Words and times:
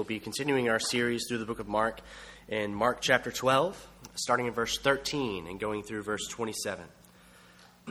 we'll 0.00 0.06
be 0.06 0.18
continuing 0.18 0.70
our 0.70 0.78
series 0.78 1.26
through 1.28 1.36
the 1.36 1.44
book 1.44 1.58
of 1.58 1.68
Mark 1.68 2.00
in 2.48 2.74
Mark 2.74 3.02
chapter 3.02 3.30
12, 3.30 3.86
starting 4.14 4.46
in 4.46 4.52
verse 4.54 4.78
13 4.78 5.46
and 5.46 5.60
going 5.60 5.82
through 5.82 6.02
verse 6.02 6.26
27. 6.26 6.86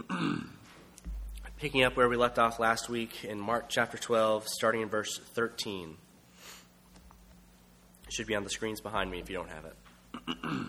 Picking 1.59 1.83
up 1.83 1.95
where 1.95 2.09
we 2.09 2.17
left 2.17 2.39
off 2.39 2.59
last 2.59 2.89
week 2.89 3.23
in 3.23 3.39
Mark 3.39 3.69
chapter 3.69 3.95
12, 3.95 4.47
starting 4.47 4.81
in 4.81 4.89
verse 4.89 5.19
13. 5.35 5.97
It 8.07 8.13
should 8.13 8.25
be 8.25 8.33
on 8.33 8.43
the 8.43 8.49
screens 8.49 8.81
behind 8.81 9.11
me 9.11 9.19
if 9.19 9.29
you 9.29 9.35
don't 9.35 9.51
have 9.51 9.65
it. 9.65 9.75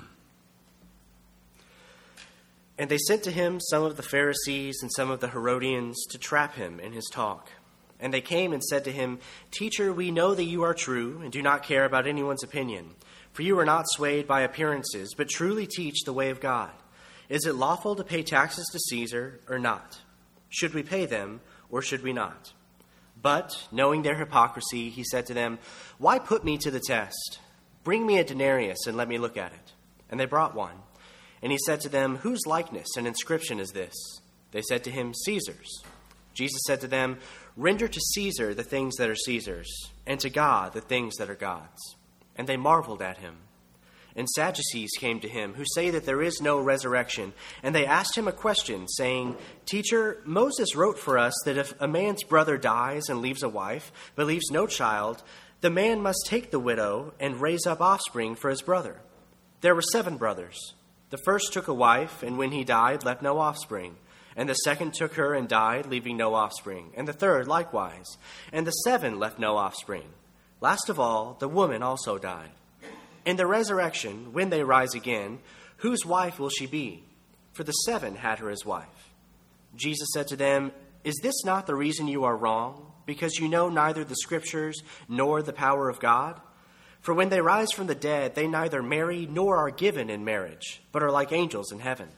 and 2.78 2.90
they 2.90 2.98
sent 2.98 3.22
to 3.22 3.30
him 3.30 3.60
some 3.60 3.82
of 3.82 3.96
the 3.96 4.02
Pharisees 4.02 4.80
and 4.82 4.92
some 4.94 5.10
of 5.10 5.20
the 5.20 5.28
Herodians 5.28 6.04
to 6.10 6.18
trap 6.18 6.56
him 6.56 6.78
in 6.78 6.92
his 6.92 7.08
talk. 7.10 7.48
And 8.00 8.12
they 8.12 8.20
came 8.20 8.52
and 8.52 8.62
said 8.62 8.84
to 8.84 8.92
him, 8.92 9.18
Teacher, 9.50 9.92
we 9.92 10.10
know 10.10 10.34
that 10.34 10.44
you 10.44 10.62
are 10.62 10.74
true 10.74 11.20
and 11.22 11.30
do 11.30 11.42
not 11.42 11.62
care 11.62 11.84
about 11.84 12.06
anyone's 12.06 12.42
opinion, 12.42 12.94
for 13.32 13.42
you 13.42 13.58
are 13.58 13.64
not 13.64 13.88
swayed 13.88 14.26
by 14.26 14.40
appearances, 14.40 15.14
but 15.14 15.28
truly 15.28 15.66
teach 15.66 16.02
the 16.04 16.12
way 16.12 16.30
of 16.30 16.40
God. 16.40 16.70
Is 17.28 17.46
it 17.46 17.54
lawful 17.54 17.94
to 17.94 18.04
pay 18.04 18.22
taxes 18.22 18.66
to 18.72 18.78
Caesar 18.78 19.40
or 19.48 19.58
not? 19.58 20.00
Should 20.48 20.74
we 20.74 20.82
pay 20.82 21.06
them 21.06 21.40
or 21.70 21.82
should 21.82 22.02
we 22.02 22.12
not? 22.12 22.52
But, 23.22 23.68
knowing 23.70 24.02
their 24.02 24.16
hypocrisy, 24.16 24.88
he 24.90 25.04
said 25.04 25.26
to 25.26 25.34
them, 25.34 25.58
Why 25.98 26.18
put 26.18 26.44
me 26.44 26.58
to 26.58 26.70
the 26.70 26.80
test? 26.80 27.38
Bring 27.84 28.06
me 28.06 28.18
a 28.18 28.24
denarius 28.24 28.86
and 28.86 28.96
let 28.96 29.08
me 29.08 29.18
look 29.18 29.36
at 29.36 29.52
it. 29.52 29.72
And 30.10 30.18
they 30.18 30.26
brought 30.26 30.54
one. 30.54 30.74
And 31.42 31.52
he 31.52 31.58
said 31.66 31.80
to 31.82 31.88
them, 31.88 32.16
Whose 32.16 32.46
likeness 32.46 32.88
and 32.96 33.06
inscription 33.06 33.60
is 33.60 33.70
this? 33.70 33.94
They 34.52 34.62
said 34.62 34.84
to 34.84 34.90
him, 34.90 35.14
Caesar's. 35.14 35.82
Jesus 36.34 36.60
said 36.66 36.80
to 36.80 36.88
them, 36.88 37.18
Render 37.60 37.88
to 37.88 38.00
Caesar 38.14 38.54
the 38.54 38.62
things 38.62 38.96
that 38.96 39.10
are 39.10 39.14
Caesar's, 39.14 39.70
and 40.06 40.18
to 40.20 40.30
God 40.30 40.72
the 40.72 40.80
things 40.80 41.16
that 41.16 41.28
are 41.28 41.34
God's. 41.34 41.94
And 42.34 42.48
they 42.48 42.56
marveled 42.56 43.02
at 43.02 43.18
him. 43.18 43.36
And 44.16 44.26
Sadducees 44.30 44.92
came 44.98 45.20
to 45.20 45.28
him, 45.28 45.52
who 45.52 45.64
say 45.74 45.90
that 45.90 46.06
there 46.06 46.22
is 46.22 46.40
no 46.40 46.58
resurrection. 46.58 47.34
And 47.62 47.74
they 47.74 47.84
asked 47.84 48.16
him 48.16 48.26
a 48.26 48.32
question, 48.32 48.88
saying, 48.88 49.36
Teacher, 49.66 50.22
Moses 50.24 50.74
wrote 50.74 50.98
for 50.98 51.18
us 51.18 51.34
that 51.44 51.58
if 51.58 51.78
a 51.78 51.86
man's 51.86 52.24
brother 52.24 52.56
dies 52.56 53.10
and 53.10 53.20
leaves 53.20 53.42
a 53.42 53.48
wife, 53.50 53.92
but 54.14 54.26
leaves 54.26 54.50
no 54.50 54.66
child, 54.66 55.22
the 55.60 55.68
man 55.68 56.00
must 56.00 56.24
take 56.24 56.50
the 56.50 56.58
widow 56.58 57.12
and 57.20 57.42
raise 57.42 57.66
up 57.66 57.82
offspring 57.82 58.36
for 58.36 58.48
his 58.48 58.62
brother. 58.62 59.02
There 59.60 59.74
were 59.74 59.82
seven 59.82 60.16
brothers. 60.16 60.72
The 61.10 61.20
first 61.26 61.52
took 61.52 61.68
a 61.68 61.74
wife, 61.74 62.22
and 62.22 62.38
when 62.38 62.52
he 62.52 62.64
died, 62.64 63.04
left 63.04 63.20
no 63.20 63.36
offspring. 63.36 63.96
And 64.36 64.48
the 64.48 64.54
second 64.54 64.94
took 64.94 65.14
her 65.14 65.34
and 65.34 65.48
died, 65.48 65.86
leaving 65.86 66.16
no 66.16 66.34
offspring. 66.34 66.92
And 66.96 67.06
the 67.06 67.12
third 67.12 67.48
likewise. 67.48 68.06
And 68.52 68.66
the 68.66 68.70
seven 68.70 69.18
left 69.18 69.38
no 69.38 69.56
offspring. 69.56 70.08
Last 70.60 70.88
of 70.88 71.00
all, 71.00 71.36
the 71.38 71.48
woman 71.48 71.82
also 71.82 72.18
died. 72.18 72.50
In 73.24 73.36
the 73.36 73.46
resurrection, 73.46 74.32
when 74.32 74.50
they 74.50 74.62
rise 74.62 74.94
again, 74.94 75.40
whose 75.78 76.06
wife 76.06 76.38
will 76.38 76.50
she 76.50 76.66
be? 76.66 77.04
For 77.52 77.64
the 77.64 77.72
seven 77.72 78.16
had 78.16 78.38
her 78.38 78.50
as 78.50 78.64
wife. 78.64 79.12
Jesus 79.74 80.08
said 80.14 80.28
to 80.28 80.36
them, 80.36 80.72
Is 81.04 81.18
this 81.22 81.44
not 81.44 81.66
the 81.66 81.74
reason 81.74 82.08
you 82.08 82.24
are 82.24 82.36
wrong? 82.36 82.92
Because 83.06 83.38
you 83.38 83.48
know 83.48 83.68
neither 83.68 84.04
the 84.04 84.16
Scriptures 84.16 84.82
nor 85.08 85.42
the 85.42 85.52
power 85.52 85.88
of 85.88 86.00
God? 86.00 86.40
For 87.00 87.14
when 87.14 87.30
they 87.30 87.40
rise 87.40 87.72
from 87.72 87.86
the 87.86 87.94
dead, 87.94 88.34
they 88.34 88.46
neither 88.46 88.82
marry 88.82 89.26
nor 89.26 89.56
are 89.56 89.70
given 89.70 90.10
in 90.10 90.24
marriage, 90.24 90.82
but 90.92 91.02
are 91.02 91.10
like 91.10 91.32
angels 91.32 91.72
in 91.72 91.80
heaven. 91.80 92.08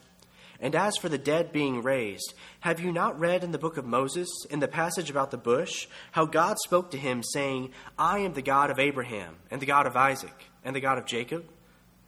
And 0.63 0.75
as 0.75 0.95
for 0.95 1.09
the 1.09 1.17
dead 1.17 1.51
being 1.51 1.83
raised, 1.83 2.33
have 2.61 2.79
you 2.79 2.93
not 2.93 3.19
read 3.19 3.43
in 3.43 3.51
the 3.51 3.57
book 3.57 3.75
of 3.75 3.85
Moses, 3.85 4.29
in 4.49 4.61
the 4.61 4.67
passage 4.69 5.09
about 5.09 5.29
the 5.29 5.37
bush, 5.37 5.87
how 6.13 6.25
God 6.25 6.55
spoke 6.63 6.89
to 6.91 6.97
him, 6.97 7.21
saying, 7.21 7.71
I 7.99 8.19
am 8.19 8.31
the 8.31 8.41
God 8.41 8.71
of 8.71 8.79
Abraham, 8.79 9.35
and 9.51 9.61
the 9.61 9.65
God 9.65 9.85
of 9.85 9.97
Isaac, 9.97 10.45
and 10.63 10.73
the 10.73 10.79
God 10.79 10.97
of 10.97 11.05
Jacob? 11.05 11.43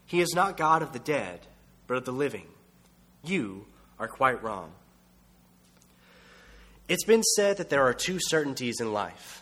He 0.05 0.21
is 0.21 0.33
not 0.33 0.55
God 0.55 0.81
of 0.81 0.93
the 0.93 0.99
dead, 0.99 1.41
but 1.85 1.97
of 1.97 2.05
the 2.05 2.13
living. 2.13 2.47
You 3.25 3.65
are 3.99 4.07
quite 4.07 4.41
wrong. 4.41 4.71
It's 6.87 7.03
been 7.03 7.23
said 7.23 7.57
that 7.57 7.69
there 7.69 7.83
are 7.83 7.93
two 7.93 8.19
certainties 8.21 8.79
in 8.79 8.93
life 8.93 9.41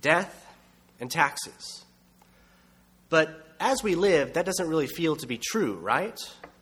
death 0.00 0.52
and 0.98 1.08
taxes. 1.08 1.84
But 3.08 3.54
as 3.60 3.84
we 3.84 3.94
live, 3.94 4.32
that 4.32 4.46
doesn't 4.46 4.68
really 4.68 4.88
feel 4.88 5.14
to 5.14 5.28
be 5.28 5.38
true, 5.38 5.76
right? 5.76 6.18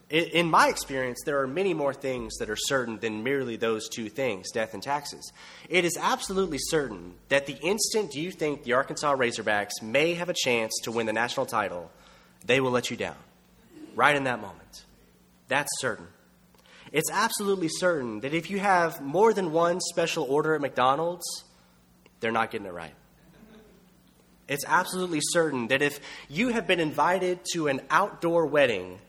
In 0.09 0.49
my 0.49 0.69
experience, 0.69 1.19
there 1.25 1.41
are 1.41 1.49
many 1.49 1.75
more 1.75 1.93
things 1.93 2.37
that 2.37 2.49
are 2.49 2.56
certain 2.56 2.99
than 2.99 3.25
merely 3.25 3.56
those 3.56 3.89
two 3.89 4.09
things 4.09 4.53
death 4.53 4.72
and 4.72 4.83
taxes. 4.83 5.33
It 5.69 5.84
is 5.84 5.99
absolutely 6.00 6.59
certain 6.61 7.15
that 7.28 7.47
the 7.47 7.56
instant 7.61 8.15
you 8.15 8.31
think 8.31 8.62
the 8.62 8.75
Arkansas 8.75 9.16
Razorbacks 9.16 9.83
may 9.83 10.15
have 10.15 10.28
a 10.28 10.34
chance 10.34 10.72
to 10.84 10.93
win 10.93 11.06
the 11.06 11.12
national 11.12 11.47
title, 11.47 11.91
they 12.45 12.61
will 12.61 12.71
let 12.71 12.89
you 12.89 12.97
down. 12.97 13.16
Right 13.97 14.15
in 14.15 14.25
that 14.25 14.41
moment. 14.41 14.84
That's 15.49 15.71
certain. 15.81 16.06
It's 16.93 17.11
absolutely 17.11 17.69
certain 17.69 18.21
that 18.21 18.33
if 18.33 18.49
you 18.49 18.61
have 18.61 19.00
more 19.00 19.33
than 19.33 19.50
one 19.50 19.81
special 19.81 20.22
order 20.25 20.55
at 20.55 20.61
McDonald's, 20.61 21.27
they're 22.21 22.31
not 22.31 22.53
getting 22.53 22.69
it 22.69 22.72
right. 22.72 22.95
It's 24.47 24.65
absolutely 24.69 25.21
certain 25.21 25.66
that 25.69 25.83
if 25.83 25.99
you 26.28 26.50
have 26.50 26.69
been 26.69 26.78
invited 26.78 27.41
to 27.55 27.66
an 27.66 27.81
outdoor 27.91 28.47
wedding 28.47 29.00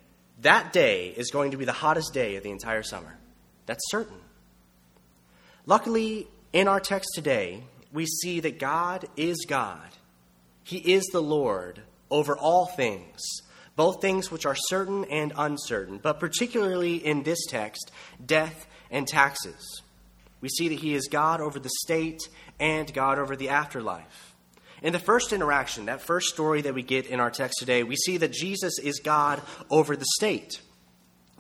that 0.42 0.72
day 0.74 1.10
is 1.10 1.32
going 1.32 1.52
to 1.52 1.58
be 1.58 1.66
the 1.66 1.72
hottest 1.72 2.14
day 2.14 2.36
of 2.36 2.44
the 2.44 2.52
entire 2.52 2.84
summer. 2.84 3.18
That's 3.66 3.84
certain. 3.90 4.18
Luckily, 5.66 6.28
in 6.54 6.68
our 6.68 6.80
text 6.80 7.10
today, 7.14 7.64
we 7.92 8.06
see 8.06 8.40
that 8.42 8.60
God 8.60 9.08
is 9.18 9.46
God. 9.48 9.90
He 10.64 10.78
is 10.78 11.06
the 11.12 11.22
Lord 11.22 11.82
over 12.10 12.38
all 12.38 12.68
things, 12.68 13.22
both 13.76 14.02
things 14.02 14.32
which 14.32 14.46
are 14.46 14.56
certain 14.56 15.06
and 15.06 15.34
uncertain, 15.38 15.98
but 15.98 16.20
particularly 16.20 16.96
in 16.96 17.24
this 17.24 17.46
text, 17.48 17.92
death 18.24 18.68
and 18.92 19.08
taxes. 19.08 19.82
We 20.42 20.50
see 20.50 20.70
that 20.70 20.80
He 20.80 20.94
is 20.94 21.08
God 21.08 21.42
over 21.42 21.60
the 21.60 21.72
state 21.84 22.22
and 22.60 22.94
God 22.94 23.20
over 23.20 23.36
the 23.36 23.50
afterlife. 23.50 24.27
In 24.82 24.94
the 24.94 25.00
first 25.00 25.34
interaction, 25.34 25.86
that 25.86 26.02
first 26.02 26.28
story 26.28 26.62
that 26.62 26.74
we 26.74 26.84
get 26.84 27.08
in 27.08 27.20
our 27.20 27.32
text 27.32 27.58
today, 27.60 27.84
we 27.84 27.96
see 27.96 28.18
that 28.18 28.32
Jesus 28.32 28.78
is 28.80 29.00
God 29.00 29.42
over 29.70 29.96
the 29.96 30.06
state. 30.16 30.62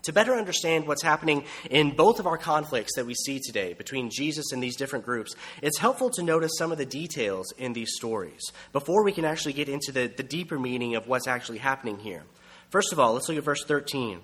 To 0.04 0.14
better 0.14 0.36
understand 0.36 0.88
what's 0.88 1.04
happening 1.04 1.44
in 1.70 1.96
both 1.96 2.20
of 2.20 2.28
our 2.28 2.38
conflicts 2.38 2.96
that 2.96 3.06
we 3.06 3.14
see 3.14 3.40
today 3.40 3.74
between 3.74 4.10
Jesus 4.10 4.52
and 4.54 4.64
these 4.64 4.78
different 4.78 5.06
groups, 5.06 5.36
it's 5.62 5.78
helpful 5.78 6.10
to 6.12 6.24
notice 6.24 6.54
some 6.58 6.72
of 6.72 6.78
the 6.78 6.86
details 6.86 7.52
in 7.58 7.74
these 7.74 7.94
stories 7.96 8.42
before 8.72 9.04
we 9.04 9.12
can 9.12 9.26
actually 9.26 9.54
get 9.54 9.70
into 9.70 9.92
the, 9.92 10.08
the 10.08 10.24
deeper 10.24 10.58
meaning 10.58 10.96
of 10.96 11.08
what's 11.08 11.28
actually 11.28 11.58
happening 11.58 12.00
here. 12.00 12.24
First 12.70 12.94
of 12.94 13.00
all, 13.00 13.14
let's 13.14 13.28
look 13.28 13.38
at 13.38 13.44
verse 13.44 13.66
13. 13.66 14.22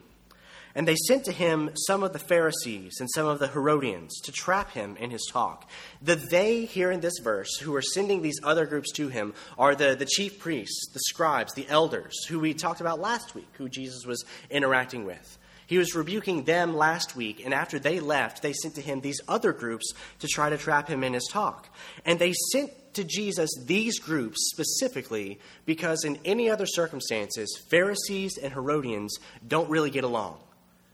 And 0.75 0.87
they 0.87 0.95
sent 0.95 1.25
to 1.25 1.31
him 1.31 1.69
some 1.87 2.01
of 2.01 2.13
the 2.13 2.19
Pharisees 2.19 2.99
and 2.99 3.09
some 3.11 3.27
of 3.27 3.37
the 3.37 3.47
Herodians 3.47 4.19
to 4.21 4.31
trap 4.31 4.71
him 4.71 4.97
in 4.97 5.11
his 5.11 5.27
talk. 5.31 5.69
The 6.01 6.15
they 6.15 6.65
here 6.65 6.89
in 6.91 7.01
this 7.01 7.19
verse 7.21 7.57
who 7.57 7.75
are 7.75 7.81
sending 7.81 8.21
these 8.21 8.39
other 8.43 8.65
groups 8.65 8.91
to 8.93 9.07
him 9.09 9.35
are 9.57 9.75
the, 9.75 9.95
the 9.95 10.05
chief 10.05 10.39
priests, 10.39 10.89
the 10.91 10.99
scribes, 10.99 11.53
the 11.53 11.67
elders, 11.69 12.25
who 12.25 12.39
we 12.39 12.55
talked 12.55 12.81
about 12.81 12.99
last 12.99 13.35
week, 13.35 13.49
who 13.53 13.69
Jesus 13.69 14.05
was 14.05 14.25
interacting 14.49 15.05
with. 15.05 15.37
He 15.67 15.77
was 15.77 15.95
rebuking 15.95 16.43
them 16.43 16.75
last 16.75 17.15
week, 17.15 17.43
and 17.43 17.53
after 17.53 17.79
they 17.79 17.99
left, 17.99 18.41
they 18.41 18.53
sent 18.53 18.75
to 18.75 18.81
him 18.81 19.01
these 19.01 19.21
other 19.27 19.53
groups 19.53 19.93
to 20.19 20.27
try 20.27 20.49
to 20.49 20.57
trap 20.57 20.87
him 20.87 21.03
in 21.03 21.13
his 21.13 21.27
talk. 21.31 21.69
And 22.05 22.19
they 22.19 22.33
sent 22.51 22.71
to 22.95 23.03
Jesus 23.03 23.49
these 23.65 23.99
groups 23.99 24.51
specifically 24.51 25.39
because, 25.65 26.03
in 26.03 26.19
any 26.25 26.49
other 26.49 26.65
circumstances, 26.65 27.61
Pharisees 27.69 28.37
and 28.37 28.53
Herodians 28.53 29.17
don't 29.47 29.69
really 29.69 29.89
get 29.89 30.03
along. 30.03 30.37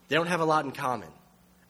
They 0.10 0.16
don't 0.16 0.28
have 0.28 0.42
a 0.42 0.46
lot 0.46 0.66
in 0.66 0.72
common, 0.72 1.10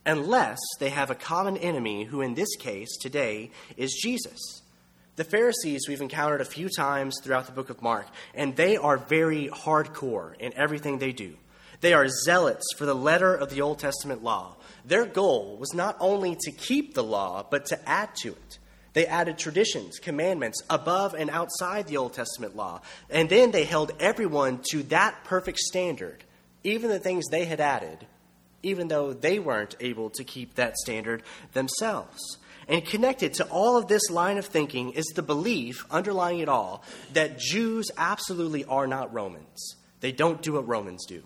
unless 0.05 0.59
they 0.79 0.89
have 0.89 1.11
a 1.11 1.15
common 1.15 1.57
enemy, 1.57 2.05
who 2.05 2.21
in 2.21 2.35
this 2.35 2.55
case 2.55 2.97
today 2.97 3.51
is 3.75 3.99
Jesus. 4.01 4.61
The 5.17 5.25
Pharisees 5.25 5.81
we've 5.89 5.99
encountered 5.99 6.39
a 6.39 6.45
few 6.45 6.69
times 6.69 7.17
throughout 7.21 7.47
the 7.47 7.51
book 7.51 7.69
of 7.69 7.81
Mark, 7.81 8.07
and 8.33 8.55
they 8.55 8.77
are 8.77 8.97
very 8.97 9.49
hardcore 9.49 10.37
in 10.39 10.53
everything 10.57 10.97
they 10.97 11.11
do. 11.11 11.35
They 11.81 11.93
are 11.93 12.07
zealots 12.07 12.65
for 12.77 12.85
the 12.85 12.95
letter 12.95 13.35
of 13.35 13.49
the 13.49 13.59
Old 13.59 13.79
Testament 13.79 14.23
law. 14.23 14.55
Their 14.85 15.05
goal 15.05 15.57
was 15.57 15.73
not 15.73 15.97
only 15.99 16.37
to 16.39 16.51
keep 16.51 16.93
the 16.93 17.03
law, 17.03 17.45
but 17.49 17.65
to 17.67 17.89
add 17.89 18.15
to 18.21 18.29
it. 18.29 18.59
They 18.93 19.05
added 19.05 19.37
traditions, 19.37 19.99
commandments 19.99 20.63
above 20.69 21.13
and 21.13 21.29
outside 21.29 21.87
the 21.87 21.97
Old 21.97 22.13
Testament 22.13 22.55
law. 22.55 22.81
And 23.09 23.29
then 23.29 23.51
they 23.51 23.65
held 23.65 23.91
everyone 23.99 24.61
to 24.71 24.83
that 24.83 25.25
perfect 25.25 25.57
standard, 25.59 26.23
even 26.63 26.89
the 26.89 26.99
things 26.99 27.27
they 27.27 27.43
had 27.43 27.59
added 27.59 28.07
even 28.63 28.87
though 28.87 29.13
they 29.13 29.39
weren't 29.39 29.75
able 29.79 30.09
to 30.11 30.23
keep 30.23 30.55
that 30.55 30.75
standard 30.77 31.23
themselves. 31.53 32.37
And 32.67 32.85
connected 32.85 33.33
to 33.35 33.45
all 33.45 33.77
of 33.77 33.87
this 33.87 34.09
line 34.11 34.37
of 34.37 34.45
thinking 34.45 34.91
is 34.91 35.05
the 35.15 35.23
belief 35.23 35.85
underlying 35.89 36.39
it 36.39 36.49
all 36.49 36.83
that 37.13 37.39
Jews 37.39 37.89
absolutely 37.97 38.63
are 38.65 38.85
not 38.85 39.13
Romans. 39.13 39.75
They 40.01 40.11
don't 40.11 40.41
do 40.41 40.53
what 40.53 40.67
Romans 40.67 41.05
do. 41.07 41.23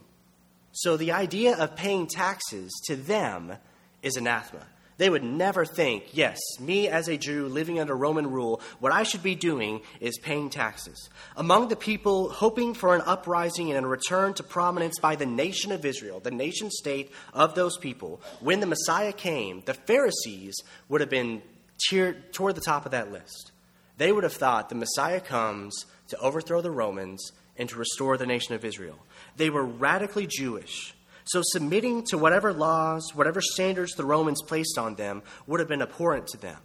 So 0.71 0.97
the 0.97 1.12
idea 1.12 1.56
of 1.57 1.75
paying 1.75 2.07
taxes 2.07 2.71
to 2.88 2.95
them 2.95 3.53
is 4.01 4.15
anathema. 4.15 4.65
They 5.03 5.09
would 5.09 5.21
never 5.25 5.65
think, 5.65 6.05
yes, 6.13 6.39
me 6.61 6.88
as 6.88 7.09
a 7.09 7.17
Jew 7.17 7.50
living 7.50 7.77
under 7.77 7.94
Roman 7.94 8.31
rule, 8.31 8.61
what 8.79 8.94
I 8.94 9.03
should 9.03 9.21
be 9.21 9.35
doing 9.35 9.81
is 10.00 10.17
paying 10.17 10.50
taxes. 10.50 11.09
Among 11.35 11.67
the 11.67 11.75
people 11.75 12.29
hoping 12.29 12.73
for 12.73 12.95
an 12.95 13.01
uprising 13.05 13.69
and 13.69 13.85
a 13.85 13.89
return 13.89 14.33
to 14.35 14.44
prominence 14.44 15.00
by 15.01 15.17
the 15.17 15.25
nation 15.25 15.73
of 15.73 15.83
Israel, 15.83 16.21
the 16.21 16.31
nation 16.31 16.71
state 16.71 17.11
of 17.33 17.53
those 17.53 17.75
people, 17.75 18.21
when 18.39 18.61
the 18.61 18.65
Messiah 18.65 19.11
came, 19.11 19.61
the 19.65 19.73
Pharisees 19.73 20.55
would 20.88 21.01
have 21.01 21.09
been 21.09 21.41
toward 21.89 22.56
the 22.56 22.61
top 22.61 22.85
of 22.85 22.94
that 22.94 23.11
list. 23.11 23.51
They 23.97 24.13
would 24.13 24.23
have 24.23 24.31
thought 24.31 24.69
the 24.69 24.75
Messiah 24.75 25.19
comes 25.19 25.85
to 26.07 26.19
overthrow 26.19 26.61
the 26.61 26.71
Romans 26.71 27.33
and 27.57 27.67
to 27.67 27.75
restore 27.75 28.15
the 28.15 28.25
nation 28.25 28.56
of 28.56 28.63
Israel. 28.63 28.99
They 29.35 29.49
were 29.49 29.65
radically 29.65 30.27
Jewish. 30.27 30.95
So 31.25 31.41
submitting 31.43 32.03
to 32.05 32.17
whatever 32.17 32.53
laws, 32.53 33.11
whatever 33.13 33.41
standards 33.41 33.93
the 33.93 34.05
Romans 34.05 34.41
placed 34.41 34.77
on 34.77 34.95
them 34.95 35.23
would 35.47 35.59
have 35.59 35.69
been 35.69 35.81
abhorrent 35.81 36.27
to 36.27 36.37
them. 36.37 36.57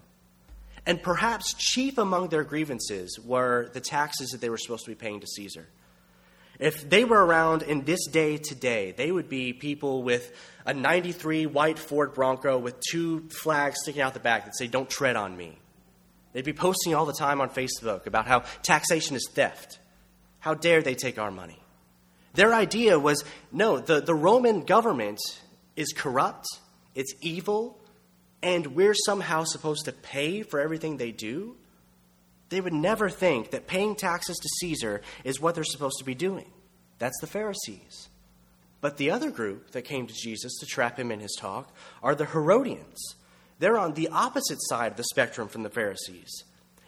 And 0.87 1.03
perhaps 1.03 1.55
chief 1.55 1.99
among 1.99 2.29
their 2.29 2.45
grievances 2.45 3.19
were 3.23 3.69
the 3.73 3.81
taxes 3.81 4.31
that 4.31 4.41
they 4.41 4.49
were 4.49 4.57
supposed 4.57 4.85
to 4.85 4.91
be 4.91 4.95
paying 4.95 5.21
to 5.21 5.27
Caesar. 5.27 5.69
If 6.59 6.89
they 6.89 7.05
were 7.05 7.25
around 7.25 7.63
in 7.63 7.85
this 7.85 8.07
day 8.07 8.37
today, 8.37 8.93
they 8.97 9.13
would 9.13 9.29
be 9.29 9.53
people 9.53 10.03
with 10.03 10.33
a 10.67 10.75
93 10.75 11.47
white 11.47 11.79
Ford 11.79 12.15
Bronco 12.15 12.59
with 12.59 12.81
two 12.81 13.29
flags 13.29 13.77
sticking 13.83 14.03
out 14.03 14.15
the 14.15 14.21
back 14.21 14.45
that 14.47 14.57
say, 14.57 14.67
Don't 14.67 14.91
tread 14.91 15.15
on 15.15 15.37
me. 15.37 15.57
They'd 16.33 16.45
be 16.45 16.53
posting 16.53 16.95
all 16.95 17.07
the 17.07 17.13
time 17.13 17.41
on 17.41 17.51
Facebook 17.51 18.07
about 18.07 18.27
how 18.27 18.41
taxation 18.63 19.15
is 19.15 19.29
theft. 19.33 19.79
How 20.41 20.55
dare 20.55 20.83
they 20.83 20.95
take 20.95 21.19
our 21.19 21.31
money? 21.31 21.61
Their 22.35 22.55
idea 22.55 22.99
was 22.99 23.25
no, 23.51 23.79
the, 23.79 24.01
the 24.01 24.15
Roman 24.15 24.65
government 24.65 25.19
is 25.77 25.93
corrupt, 25.97 26.47
it's 26.95 27.15
evil, 27.21 27.79
and 28.43 28.69
we're 28.69 28.95
somehow 28.95 29.45
supposed 29.45 29.85
to 29.87 29.93
pay 29.93 30.43
for 30.43 30.61
everything 30.61 30.97
they 30.97 31.13
do. 31.13 31.57
They 32.49 32.61
would 32.61 32.73
never 32.73 33.11
think 33.11 33.51
that 33.51 33.67
paying 33.67 33.95
taxes 33.95 34.37
to 34.37 34.49
Caesar 34.61 35.03
is 35.25 35.41
what 35.41 35.55
they're 35.55 35.65
supposed 35.65 35.99
to 35.99 36.05
be 36.05 36.15
doing. 36.15 36.51
That's 36.99 37.19
the 37.21 37.27
Pharisees. 37.27 38.09
But 38.81 38.97
the 38.97 39.11
other 39.11 39.31
group 39.31 39.73
that 39.73 39.83
came 39.83 40.07
to 40.07 40.15
Jesus 40.15 40.57
to 40.59 40.67
trap 40.67 40.99
him 40.99 41.11
in 41.11 41.21
his 41.21 41.37
talk 41.39 41.75
are 42.03 42.15
the 42.15 42.27
Herodians. 42.27 43.17
They're 43.59 43.79
on 43.79 43.95
the 43.95 44.09
opposite 44.09 44.59
side 44.63 44.93
of 44.93 44.97
the 44.97 45.05
spectrum 45.05 45.49
from 45.49 45.65
the 45.65 45.71
Pharisees. 45.71 46.45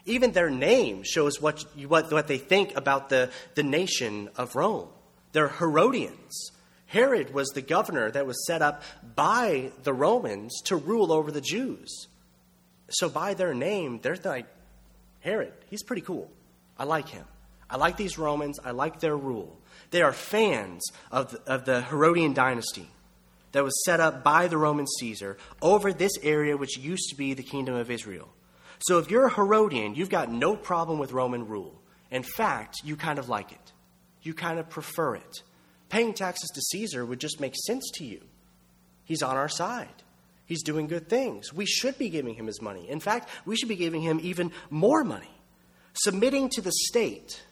Even 0.06 0.32
their 0.32 0.50
name 0.50 1.02
shows 1.02 1.40
what, 1.40 1.64
what, 1.86 2.12
what 2.12 2.28
they 2.28 2.38
think 2.38 2.76
about 2.76 3.08
the, 3.08 3.30
the 3.54 3.62
nation 3.62 4.30
of 4.36 4.54
Rome. 4.54 4.88
They're 5.32 5.48
Herodians. 5.48 6.50
Herod 6.86 7.32
was 7.32 7.48
the 7.50 7.62
governor 7.62 8.10
that 8.10 8.26
was 8.26 8.46
set 8.46 8.62
up 8.62 8.82
by 9.14 9.70
the 9.84 9.92
Romans 9.92 10.60
to 10.64 10.76
rule 10.76 11.12
over 11.12 11.30
the 11.30 11.40
Jews. 11.40 12.08
So, 12.88 13.08
by 13.08 13.34
their 13.34 13.54
name, 13.54 14.00
they're 14.02 14.18
like, 14.24 14.46
Herod, 15.20 15.52
he's 15.68 15.84
pretty 15.84 16.02
cool. 16.02 16.30
I 16.76 16.84
like 16.84 17.08
him. 17.08 17.24
I 17.68 17.76
like 17.76 17.96
these 17.96 18.18
Romans. 18.18 18.58
I 18.64 18.72
like 18.72 18.98
their 18.98 19.16
rule. 19.16 19.56
They 19.90 20.02
are 20.02 20.12
fans 20.12 20.82
of 21.12 21.30
the, 21.30 21.40
of 21.46 21.64
the 21.64 21.82
Herodian 21.82 22.32
dynasty 22.32 22.88
that 23.52 23.64
was 23.64 23.84
set 23.84 24.00
up 24.00 24.24
by 24.24 24.48
the 24.48 24.58
Roman 24.58 24.86
Caesar 24.86 25.36
over 25.62 25.92
this 25.92 26.12
area 26.22 26.56
which 26.56 26.78
used 26.78 27.10
to 27.10 27.16
be 27.16 27.34
the 27.34 27.42
kingdom 27.42 27.74
of 27.74 27.90
Israel. 27.90 28.28
So 28.80 28.98
if 28.98 29.10
you're 29.10 29.26
a 29.26 29.34
Herodian, 29.34 29.94
you've 29.94 30.10
got 30.10 30.30
no 30.30 30.56
problem 30.56 30.98
with 30.98 31.12
Roman 31.12 31.46
rule. 31.46 31.80
In 32.10 32.22
fact, 32.22 32.76
you 32.82 32.96
kind 32.96 33.18
of 33.18 33.28
like 33.28 33.52
it. 33.52 33.72
You 34.22 34.34
kind 34.34 34.58
of 34.58 34.68
prefer 34.68 35.16
it. 35.16 35.42
Paying 35.88 36.14
taxes 36.14 36.50
to 36.54 36.60
Caesar 36.60 37.04
would 37.04 37.20
just 37.20 37.40
make 37.40 37.54
sense 37.66 37.90
to 37.94 38.04
you. 38.04 38.20
He's 39.04 39.22
on 39.22 39.36
our 39.36 39.48
side. 39.48 39.88
He's 40.46 40.62
doing 40.62 40.86
good 40.88 41.08
things. 41.08 41.52
We 41.52 41.66
should 41.66 41.96
be 41.98 42.08
giving 42.08 42.34
him 42.34 42.46
his 42.46 42.60
money. 42.60 42.88
In 42.88 43.00
fact, 43.00 43.28
we 43.44 43.56
should 43.56 43.68
be 43.68 43.76
giving 43.76 44.02
him 44.02 44.20
even 44.22 44.52
more 44.68 45.04
money. 45.04 45.30
Submitting 45.94 46.48
to 46.50 46.60
the 46.60 46.72
state, 46.72 47.42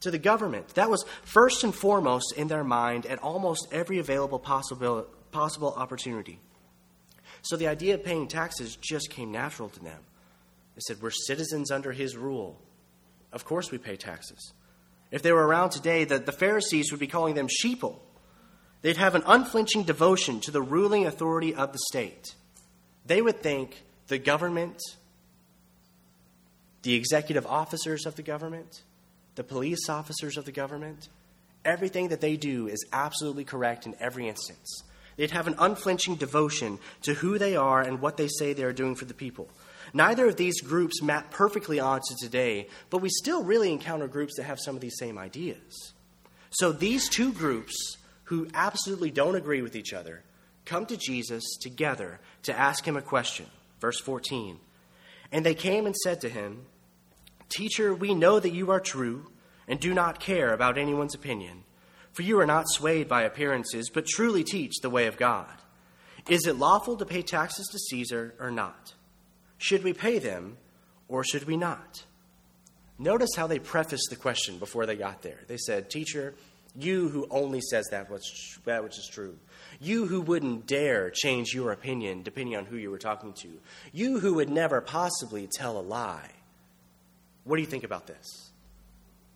to 0.00 0.10
the 0.10 0.18
government, 0.18 0.68
that 0.74 0.90
was 0.90 1.04
first 1.22 1.64
and 1.64 1.74
foremost 1.74 2.32
in 2.36 2.48
their 2.48 2.64
mind 2.64 3.06
at 3.06 3.18
almost 3.20 3.68
every 3.72 3.98
available 3.98 4.38
possible, 4.38 5.06
possible 5.30 5.72
opportunity. 5.76 6.40
So 7.42 7.56
the 7.56 7.68
idea 7.68 7.94
of 7.94 8.04
paying 8.04 8.28
taxes 8.28 8.76
just 8.80 9.10
came 9.10 9.32
natural 9.32 9.68
to 9.68 9.80
them. 9.80 10.00
They 10.74 10.80
said, 10.80 11.02
We're 11.02 11.10
citizens 11.10 11.70
under 11.70 11.92
his 11.92 12.16
rule. 12.16 12.60
Of 13.32 13.44
course 13.44 13.70
we 13.70 13.78
pay 13.78 13.96
taxes. 13.96 14.52
If 15.10 15.22
they 15.22 15.32
were 15.32 15.46
around 15.46 15.70
today, 15.70 16.04
the, 16.04 16.18
the 16.18 16.32
Pharisees 16.32 16.90
would 16.90 17.00
be 17.00 17.06
calling 17.06 17.34
them 17.34 17.48
sheeple. 17.48 17.96
They'd 18.82 18.96
have 18.96 19.14
an 19.14 19.24
unflinching 19.26 19.82
devotion 19.82 20.40
to 20.40 20.50
the 20.50 20.62
ruling 20.62 21.06
authority 21.06 21.54
of 21.54 21.72
the 21.72 21.80
state. 21.90 22.34
They 23.04 23.20
would 23.20 23.42
think 23.42 23.82
the 24.06 24.18
government, 24.18 24.80
the 26.82 26.94
executive 26.94 27.46
officers 27.46 28.06
of 28.06 28.16
the 28.16 28.22
government, 28.22 28.82
the 29.34 29.44
police 29.44 29.88
officers 29.88 30.36
of 30.36 30.44
the 30.44 30.52
government, 30.52 31.08
everything 31.64 32.08
that 32.08 32.20
they 32.20 32.36
do 32.36 32.68
is 32.68 32.84
absolutely 32.92 33.44
correct 33.44 33.86
in 33.86 33.94
every 34.00 34.28
instance. 34.28 34.82
They'd 35.16 35.32
have 35.32 35.46
an 35.46 35.56
unflinching 35.58 36.16
devotion 36.16 36.78
to 37.02 37.14
who 37.14 37.38
they 37.38 37.56
are 37.56 37.82
and 37.82 38.00
what 38.00 38.16
they 38.16 38.28
say 38.28 38.52
they 38.52 38.64
are 38.64 38.72
doing 38.72 38.94
for 38.94 39.04
the 39.04 39.14
people. 39.14 39.48
Neither 39.92 40.26
of 40.26 40.36
these 40.36 40.60
groups 40.60 41.02
map 41.02 41.30
perfectly 41.30 41.80
onto 41.80 42.14
today, 42.18 42.68
but 42.90 42.98
we 42.98 43.08
still 43.08 43.42
really 43.42 43.72
encounter 43.72 44.08
groups 44.08 44.36
that 44.36 44.44
have 44.44 44.60
some 44.60 44.74
of 44.74 44.80
these 44.80 44.98
same 44.98 45.18
ideas. 45.18 45.92
So 46.50 46.72
these 46.72 47.08
two 47.08 47.32
groups 47.32 47.96
who 48.24 48.48
absolutely 48.54 49.10
don't 49.10 49.34
agree 49.34 49.62
with 49.62 49.74
each 49.74 49.92
other 49.92 50.22
come 50.64 50.86
to 50.86 50.96
Jesus 50.96 51.42
together 51.60 52.20
to 52.44 52.56
ask 52.56 52.84
him 52.84 52.96
a 52.96 53.02
question. 53.02 53.46
Verse 53.80 54.00
14. 54.00 54.58
And 55.32 55.44
they 55.44 55.54
came 55.54 55.86
and 55.86 55.96
said 55.96 56.20
to 56.20 56.28
him, 56.28 56.66
Teacher, 57.48 57.92
we 57.92 58.14
know 58.14 58.38
that 58.38 58.52
you 58.52 58.70
are 58.70 58.80
true 58.80 59.26
and 59.66 59.80
do 59.80 59.94
not 59.94 60.20
care 60.20 60.52
about 60.52 60.78
anyone's 60.78 61.14
opinion, 61.14 61.64
for 62.12 62.22
you 62.22 62.38
are 62.38 62.46
not 62.46 62.68
swayed 62.68 63.08
by 63.08 63.22
appearances, 63.22 63.90
but 63.90 64.06
truly 64.06 64.44
teach 64.44 64.74
the 64.80 64.90
way 64.90 65.06
of 65.06 65.16
God. 65.16 65.50
Is 66.28 66.46
it 66.46 66.56
lawful 66.56 66.96
to 66.96 67.06
pay 67.06 67.22
taxes 67.22 67.66
to 67.72 67.78
Caesar 67.78 68.34
or 68.38 68.50
not? 68.50 68.94
Should 69.60 69.84
we 69.84 69.92
pay 69.92 70.18
them 70.18 70.56
or 71.06 71.22
should 71.22 71.44
we 71.44 71.58
not? 71.58 72.04
Notice 72.98 73.30
how 73.36 73.46
they 73.46 73.58
prefaced 73.58 74.08
the 74.08 74.16
question 74.16 74.58
before 74.58 74.86
they 74.86 74.96
got 74.96 75.20
there. 75.20 75.38
They 75.48 75.58
said, 75.58 75.90
Teacher, 75.90 76.34
you 76.74 77.08
who 77.08 77.26
only 77.30 77.60
says 77.60 77.86
that 77.90 78.10
which, 78.10 78.58
that 78.64 78.82
which 78.82 78.98
is 78.98 79.08
true. 79.12 79.36
You 79.78 80.06
who 80.06 80.22
wouldn't 80.22 80.66
dare 80.66 81.10
change 81.10 81.52
your 81.52 81.72
opinion 81.72 82.22
depending 82.22 82.56
on 82.56 82.64
who 82.64 82.76
you 82.76 82.90
were 82.90 82.98
talking 82.98 83.34
to. 83.42 83.48
You 83.92 84.18
who 84.18 84.34
would 84.34 84.48
never 84.48 84.80
possibly 84.80 85.46
tell 85.46 85.78
a 85.78 85.82
lie. 85.82 86.30
What 87.44 87.56
do 87.56 87.62
you 87.62 87.68
think 87.68 87.84
about 87.84 88.06
this? 88.06 88.50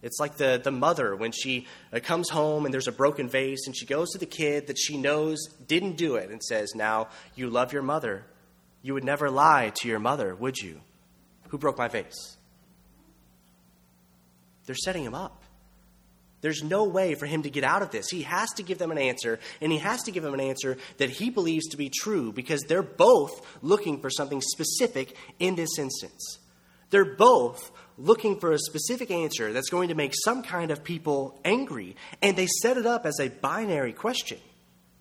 It's 0.03 0.19
like 0.21 0.37
the, 0.37 0.59
the 0.63 0.71
mother 0.71 1.15
when 1.15 1.33
she 1.33 1.67
uh, 1.93 2.01
comes 2.01 2.31
home 2.31 2.65
and 2.65 2.73
there's 2.73 2.89
a 2.89 2.93
broken 2.93 3.29
vase 3.29 3.67
and 3.67 3.77
she 3.77 3.85
goes 3.85 4.11
to 4.13 4.19
the 4.19 4.27
kid 4.27 4.69
that 4.69 4.79
she 4.79 4.97
knows 4.97 5.39
didn't 5.67 5.97
do 5.97 6.17
it 6.17 6.31
and 6.31 6.43
says, 6.43 6.75
Now, 6.75 7.09
you 7.35 7.51
love 7.51 7.73
your 7.75 7.83
mother, 7.83 8.25
you 8.85 8.93
would 8.93 9.03
never 9.03 9.31
lie 9.31 9.73
to 9.77 9.89
your 9.89 9.99
mother, 9.99 10.35
would 10.35 10.59
you? 10.59 10.79
Who 11.49 11.57
broke 11.57 11.79
my 11.79 11.89
vase? 11.89 12.37
They're 14.67 14.75
setting 14.75 15.03
him 15.03 15.15
up. 15.15 15.43
There's 16.43 16.63
no 16.63 16.85
way 16.85 17.15
for 17.15 17.25
him 17.25 17.45
to 17.45 17.51
get 17.51 17.65
out 17.65 17.81
of 17.81 17.91
this. 17.91 18.11
He 18.11 18.23
has 18.23 18.51
to 18.57 18.63
give 18.63 18.77
them 18.77 18.91
an 18.91 18.99
answer, 18.99 19.41
and 19.63 19.73
he 19.73 19.79
has 19.79 20.03
to 20.03 20.11
give 20.11 20.23
them 20.23 20.35
an 20.35 20.41
answer 20.41 20.77
that 20.99 21.09
he 21.09 21.31
believes 21.31 21.69
to 21.69 21.79
be 21.79 21.89
true 21.89 22.31
because 22.31 22.61
they're 22.61 22.83
both 22.83 23.41
looking 23.63 24.03
for 24.03 24.11
something 24.11 24.43
specific 24.43 25.17
in 25.39 25.55
this 25.55 25.79
instance. 25.79 26.39
They're 26.91 27.17
both 27.17 27.73
looking 27.97 28.39
for 28.39 28.53
a 28.53 28.59
specific 28.59 29.11
answer 29.11 29.55
that's 29.55 29.71
going 29.71 29.89
to 29.89 29.95
make 29.95 30.13
some 30.15 30.43
kind 30.43 30.71
of 30.71 30.85
people 30.85 31.41
angry, 31.43 31.97
and 32.21 32.37
they 32.37 32.49
set 32.61 32.77
it 32.77 32.85
up 32.85 33.07
as 33.07 33.19
a 33.19 33.31
binary 33.31 33.95
question. 33.95 34.39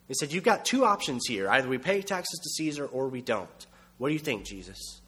They 0.07 0.13
said, 0.13 0.31
You've 0.31 0.45
got 0.45 0.63
two 0.63 0.85
options 0.85 1.23
here 1.27 1.49
either 1.49 1.67
we 1.67 1.77
pay 1.77 2.01
taxes 2.01 2.39
to 2.41 2.49
Caesar 2.51 2.85
or 2.85 3.09
we 3.09 3.21
don't. 3.21 3.67
What 3.97 4.09
do 4.09 4.13
you 4.13 4.19
think, 4.19 4.45
Jesus? 4.45 5.01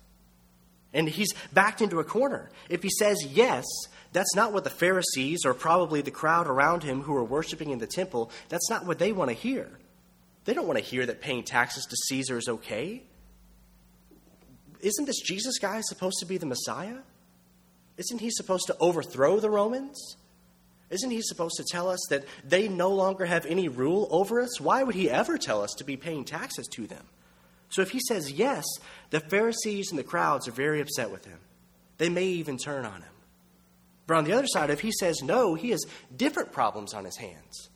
And 0.93 1.09
he's 1.09 1.33
backed 1.51 1.81
into 1.81 1.99
a 1.99 2.03
corner. 2.03 2.49
If 2.69 2.81
he 2.81 2.89
says 2.89 3.17
yes, 3.25 3.65
that's 4.13 4.33
not 4.35 4.53
what 4.53 4.63
the 4.63 4.69
Pharisees 4.69 5.41
or 5.45 5.53
probably 5.53 6.01
the 6.01 6.11
crowd 6.11 6.47
around 6.47 6.83
him 6.83 7.01
who 7.01 7.15
are 7.15 7.23
worshiping 7.23 7.71
in 7.71 7.79
the 7.79 7.87
temple, 7.87 8.31
that's 8.47 8.69
not 8.69 8.85
what 8.85 8.97
they 8.97 9.11
want 9.11 9.29
to 9.29 9.35
hear. 9.35 9.69
They 10.45 10.53
don't 10.53 10.67
want 10.67 10.79
to 10.79 10.85
hear 10.85 11.05
that 11.05 11.21
paying 11.21 11.43
taxes 11.43 11.85
to 11.85 11.95
Caesar 12.07 12.37
is 12.37 12.47
okay. 12.47 13.03
Isn't 14.79 15.05
this 15.05 15.19
Jesus 15.19 15.57
guy 15.57 15.81
supposed 15.81 16.19
to 16.19 16.25
be 16.25 16.37
the 16.37 16.45
Messiah? 16.45 16.99
Isn't 17.97 18.19
he 18.19 18.29
supposed 18.29 18.67
to 18.67 18.77
overthrow 18.79 19.39
the 19.39 19.49
Romans? 19.49 20.15
Isn't 20.89 21.11
he 21.11 21.21
supposed 21.21 21.55
to 21.57 21.65
tell 21.69 21.89
us 21.89 21.99
that 22.09 22.25
they 22.47 22.67
no 22.67 22.89
longer 22.89 23.25
have 23.25 23.45
any 23.45 23.67
rule 23.67 24.07
over 24.11 24.39
us? 24.39 24.61
Why 24.61 24.83
would 24.83 24.95
he 24.95 25.09
ever 25.09 25.37
tell 25.37 25.61
us 25.61 25.73
to 25.77 25.83
be 25.83 25.97
paying 25.97 26.23
taxes 26.23 26.67
to 26.73 26.85
them? 26.85 27.05
So 27.69 27.81
if 27.81 27.91
he 27.91 27.99
says 28.07 28.31
yes, 28.31 28.63
the 29.09 29.19
Pharisees 29.19 29.89
and 29.89 29.99
the 29.99 30.03
crowds 30.03 30.47
are 30.47 30.51
very 30.51 30.81
upset 30.81 31.11
with 31.11 31.25
him. 31.25 31.39
They 31.97 32.09
may 32.09 32.25
even 32.25 32.57
turn 32.57 32.85
on 32.85 33.01
him. 33.01 33.11
But 34.07 34.17
on 34.17 34.23
the 34.23 34.33
other 34.33 34.47
side, 34.47 34.69
if 34.69 34.81
he 34.81 34.91
says 34.91 35.21
no, 35.23 35.55
he 35.55 35.71
has 35.71 35.83
different 36.15 36.51
problems 36.51 36.93
on 36.93 37.05
his 37.05 37.17
hands. 37.17 37.69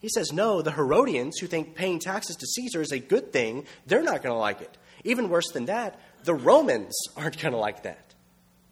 He 0.00 0.08
says 0.08 0.32
no, 0.32 0.62
the 0.62 0.72
Herodians, 0.72 1.38
who 1.38 1.46
think 1.46 1.74
paying 1.74 1.98
taxes 1.98 2.36
to 2.36 2.46
Caesar 2.46 2.80
is 2.80 2.92
a 2.92 2.98
good 2.98 3.32
thing, 3.32 3.64
they're 3.86 4.02
not 4.02 4.22
going 4.22 4.34
to 4.34 4.38
like 4.38 4.60
it. 4.60 4.76
even 5.04 5.28
worse 5.28 5.50
than 5.52 5.66
that, 5.66 5.98
the 6.24 6.34
Romans 6.34 6.94
aren't 7.16 7.38
going 7.38 7.52
to 7.52 7.58
like 7.58 7.82
that. 7.84 8.14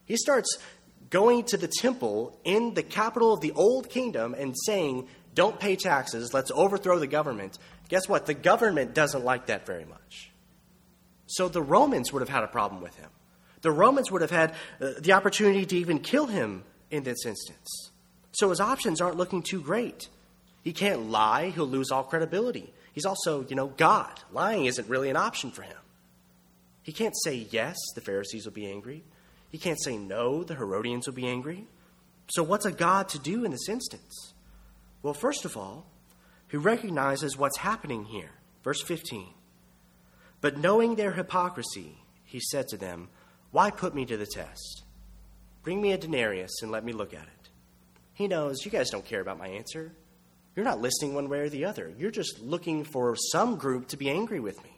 He 0.04 0.16
starts 0.16 0.58
going 1.10 1.44
to 1.44 1.56
the 1.56 1.68
temple 1.68 2.38
in 2.44 2.74
the 2.74 2.82
capital 2.82 3.32
of 3.32 3.40
the 3.40 3.52
old 3.52 3.88
kingdom 3.88 4.34
and 4.34 4.54
saying, 4.66 5.08
Don't 5.34 5.58
pay 5.58 5.76
taxes, 5.76 6.32
let's 6.32 6.50
overthrow 6.52 6.98
the 6.98 7.06
government. 7.06 7.58
Guess 7.88 8.08
what? 8.08 8.26
The 8.26 8.34
government 8.34 8.94
doesn't 8.94 9.24
like 9.24 9.46
that 9.46 9.66
very 9.66 9.84
much. 9.84 10.30
So 11.26 11.48
the 11.48 11.62
Romans 11.62 12.12
would 12.12 12.20
have 12.20 12.28
had 12.28 12.44
a 12.44 12.48
problem 12.48 12.80
with 12.80 12.94
him. 12.96 13.10
The 13.62 13.70
Romans 13.70 14.10
would 14.10 14.22
have 14.22 14.30
had 14.30 14.54
uh, 14.80 14.92
the 14.98 15.12
opportunity 15.12 15.66
to 15.66 15.76
even 15.76 15.98
kill 15.98 16.26
him 16.26 16.64
in 16.90 17.02
this 17.02 17.26
instance. 17.26 17.90
So 18.32 18.50
his 18.50 18.60
options 18.60 19.00
aren't 19.00 19.16
looking 19.16 19.42
too 19.42 19.60
great. 19.60 20.08
He 20.62 20.72
can't 20.72 21.10
lie, 21.10 21.50
he'll 21.50 21.66
lose 21.66 21.90
all 21.90 22.04
credibility. 22.04 22.72
He's 22.92 23.06
also, 23.06 23.44
you 23.46 23.56
know, 23.56 23.68
God. 23.68 24.20
Lying 24.32 24.66
isn't 24.66 24.88
really 24.88 25.10
an 25.10 25.16
option 25.16 25.50
for 25.50 25.62
him. 25.62 25.76
He 26.82 26.92
can't 26.92 27.14
say 27.24 27.46
yes, 27.50 27.76
the 27.94 28.00
Pharisees 28.00 28.44
will 28.44 28.52
be 28.52 28.70
angry. 28.70 29.02
He 29.50 29.58
can't 29.58 29.80
say 29.82 29.96
no, 29.96 30.44
the 30.44 30.54
Herodians 30.54 31.06
will 31.06 31.14
be 31.14 31.26
angry. 31.26 31.66
So, 32.28 32.42
what's 32.42 32.64
a 32.64 32.72
God 32.72 33.08
to 33.10 33.18
do 33.18 33.44
in 33.44 33.50
this 33.50 33.68
instance? 33.68 34.34
Well, 35.02 35.14
first 35.14 35.44
of 35.44 35.56
all, 35.56 35.86
he 36.48 36.56
recognizes 36.56 37.36
what's 37.36 37.58
happening 37.58 38.04
here. 38.04 38.30
Verse 38.64 38.82
15. 38.82 39.28
But 40.40 40.58
knowing 40.58 40.94
their 40.94 41.12
hypocrisy, 41.12 41.98
he 42.24 42.40
said 42.40 42.68
to 42.68 42.76
them, 42.76 43.08
Why 43.50 43.70
put 43.70 43.94
me 43.94 44.04
to 44.06 44.16
the 44.16 44.26
test? 44.26 44.82
Bring 45.62 45.80
me 45.80 45.92
a 45.92 45.98
denarius 45.98 46.62
and 46.62 46.70
let 46.70 46.84
me 46.84 46.92
look 46.92 47.12
at 47.14 47.22
it. 47.22 47.48
He 48.12 48.28
knows 48.28 48.64
you 48.64 48.70
guys 48.70 48.90
don't 48.90 49.04
care 49.04 49.20
about 49.20 49.38
my 49.38 49.48
answer. 49.48 49.92
You're 50.54 50.64
not 50.64 50.80
listening 50.80 51.14
one 51.14 51.28
way 51.28 51.40
or 51.40 51.48
the 51.48 51.66
other. 51.66 51.92
You're 51.98 52.10
just 52.10 52.40
looking 52.40 52.84
for 52.84 53.14
some 53.32 53.56
group 53.56 53.88
to 53.88 53.96
be 53.96 54.08
angry 54.08 54.40
with 54.40 54.62
me. 54.64 54.70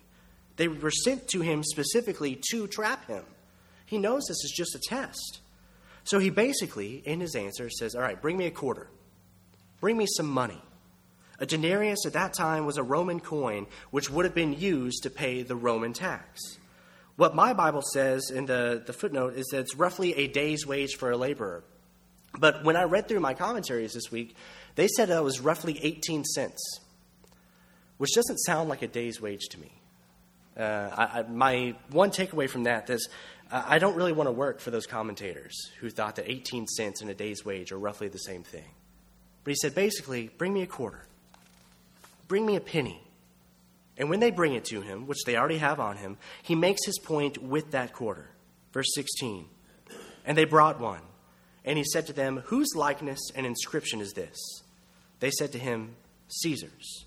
They 0.57 0.67
were 0.67 0.91
sent 0.91 1.29
to 1.29 1.41
him 1.41 1.63
specifically 1.63 2.41
to 2.51 2.67
trap 2.67 3.07
him. 3.07 3.25
He 3.87 3.97
knows 3.97 4.25
this 4.27 4.45
is 4.45 4.53
just 4.57 4.75
a 4.75 4.81
test. 4.81 5.41
So 6.03 6.19
he 6.19 6.31
basically, 6.31 6.97
in 7.07 7.21
his 7.21 7.37
answer, 7.37 7.71
says, 7.71 7.95
All 7.95 8.01
right, 8.01 8.21
bring 8.21 8.37
me 8.37 8.47
a 8.47 8.51
quarter. 8.51 8.89
Bring 9.81 9.97
me 9.97 10.07
some 10.17 10.27
money. 10.27 10.61
A 11.41 11.47
denarius 11.47 12.05
at 12.05 12.15
that 12.15 12.35
time 12.35 12.67
was 12.67 12.79
a 12.79 12.83
Roman 12.83 13.21
coin 13.21 13.67
which 13.91 14.11
would 14.11 14.25
have 14.25 14.35
been 14.35 14.55
used 14.55 15.05
to 15.05 15.11
pay 15.11 15.43
the 15.43 15.57
Roman 15.57 15.93
tax. 15.93 16.41
What 17.17 17.35
my 17.35 17.53
Bible 17.53 17.83
says 17.83 18.31
in 18.31 18.47
the, 18.47 18.83
the 18.85 18.93
footnote 18.93 19.35
is 19.35 19.47
that 19.51 19.61
it's 19.61 19.75
roughly 19.75 20.15
a 20.15 20.29
day's 20.29 20.67
wage 20.67 20.95
for 20.97 21.11
a 21.11 21.17
laborer. 21.17 21.65
But 22.39 22.65
when 22.65 22.77
I 22.77 22.85
read 22.85 23.09
through 23.09 23.21
my 23.21 23.35
commentaries 23.35 23.93
this 23.93 24.11
week, 24.11 24.37
they 24.75 24.89
said 24.89 25.09
that 25.09 25.25
was 25.25 25.41
roughly 25.41 25.79
18 25.83 26.25
cents, 26.25 26.81
which 27.97 28.15
doesn't 28.15 28.39
sound 28.39 28.69
like 28.69 28.83
a 28.83 28.87
day's 28.87 29.21
wage 29.21 29.49
to 29.51 29.59
me. 29.59 29.73
Uh, 30.57 30.91
I, 30.93 31.21
I, 31.21 31.23
my 31.23 31.75
one 31.91 32.11
takeaway 32.11 32.49
from 32.49 32.65
that 32.65 32.91
is 32.91 33.09
uh, 33.51 33.65
I 33.67 33.79
don't 33.79 33.97
really 33.97 34.13
want 34.13 34.27
to 34.27 34.33
work 34.33 34.61
for 34.61 34.71
those 34.71 34.87
commentators 34.87 35.71
who 35.81 35.89
thought 35.91 36.17
that 36.17 36.31
18 36.31 36.67
cents 36.67 37.01
and 37.01 37.11
a 37.11 37.15
day's 37.15 37.45
wage 37.45 37.73
are 37.73 37.79
roughly 37.79 38.09
the 38.09 38.19
same 38.19 38.43
thing. 38.43 38.65
But 39.45 39.53
he 39.53 39.57
said, 39.57 39.75
basically, 39.75 40.31
bring 40.37 40.53
me 40.53 40.63
a 40.63 40.67
quarter, 40.67 41.07
bring 42.29 42.47
me 42.47 42.57
a 42.57 42.61
penny. 42.61 43.03
And 43.97 44.09
when 44.09 44.21
they 44.21 44.31
bring 44.31 44.55
it 44.55 44.67
to 44.67 44.81
him, 44.81 45.07
which 45.07 45.25
they 45.27 45.37
already 45.37 45.59
have 45.59 45.81
on 45.81 45.97
him, 45.97 46.19
he 46.43 46.55
makes 46.55 46.87
his 46.87 46.99
point 47.01 47.43
with 47.43 47.73
that 47.73 47.93
quarter. 47.93 48.31
Verse 48.73 48.95
16. 48.95 49.47
And 50.25 50.39
they 50.39 50.45
brought 50.45 50.79
one. 50.79 51.01
And 51.65 51.77
he 51.77 51.85
said 51.85 52.07
to 52.07 52.13
them, 52.13 52.43
Whose 52.47 52.69
likeness 52.77 53.19
and 53.35 53.45
inscription 53.45 54.01
is 54.01 54.13
this? 54.13 54.39
They 55.21 55.31
said 55.31 55.53
to 55.53 55.59
him, 55.59 55.97
Caesar's. 56.29 57.07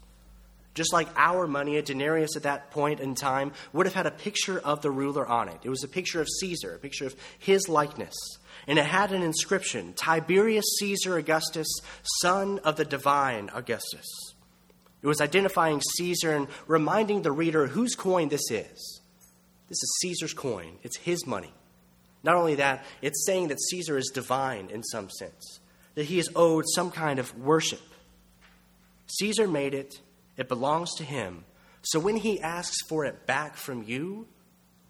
Just 0.73 0.93
like 0.93 1.07
our 1.17 1.47
money, 1.47 1.77
a 1.77 1.81
denarius 1.81 2.35
at 2.35 2.43
that 2.43 2.71
point 2.71 2.99
in 2.99 3.15
time 3.15 3.51
would 3.73 3.85
have 3.85 3.95
had 3.95 4.05
a 4.05 4.11
picture 4.11 4.59
of 4.59 4.81
the 4.81 4.91
ruler 4.91 5.27
on 5.27 5.49
it. 5.49 5.59
It 5.63 5.69
was 5.69 5.83
a 5.83 5.87
picture 5.87 6.21
of 6.21 6.29
Caesar, 6.39 6.75
a 6.75 6.79
picture 6.79 7.05
of 7.05 7.15
his 7.39 7.67
likeness. 7.67 8.13
And 8.67 8.79
it 8.79 8.85
had 8.85 9.11
an 9.11 9.21
inscription 9.21 9.93
Tiberius 9.93 10.65
Caesar 10.79 11.17
Augustus, 11.17 11.67
son 12.21 12.59
of 12.59 12.77
the 12.77 12.85
divine 12.85 13.49
Augustus. 13.53 14.30
It 15.01 15.07
was 15.07 15.21
identifying 15.21 15.81
Caesar 15.97 16.35
and 16.35 16.47
reminding 16.67 17.21
the 17.21 17.31
reader 17.31 17.67
whose 17.67 17.95
coin 17.95 18.29
this 18.29 18.51
is. 18.51 19.01
This 19.67 19.81
is 19.81 19.97
Caesar's 20.01 20.33
coin, 20.33 20.77
it's 20.83 20.97
his 20.97 21.25
money. 21.25 21.53
Not 22.23 22.35
only 22.35 22.55
that, 22.55 22.85
it's 23.01 23.25
saying 23.25 23.47
that 23.47 23.59
Caesar 23.59 23.97
is 23.97 24.11
divine 24.13 24.69
in 24.69 24.83
some 24.83 25.09
sense, 25.09 25.59
that 25.95 26.05
he 26.05 26.19
is 26.19 26.29
owed 26.35 26.65
some 26.75 26.91
kind 26.91 27.19
of 27.19 27.35
worship. 27.37 27.81
Caesar 29.07 29.47
made 29.47 29.73
it, 29.73 30.01
it 30.37 30.47
belongs 30.47 30.93
to 30.95 31.03
him. 31.03 31.45
So 31.81 31.99
when 31.99 32.17
he 32.17 32.39
asks 32.39 32.77
for 32.87 33.05
it 33.05 33.25
back 33.25 33.55
from 33.55 33.83
you, 33.83 34.27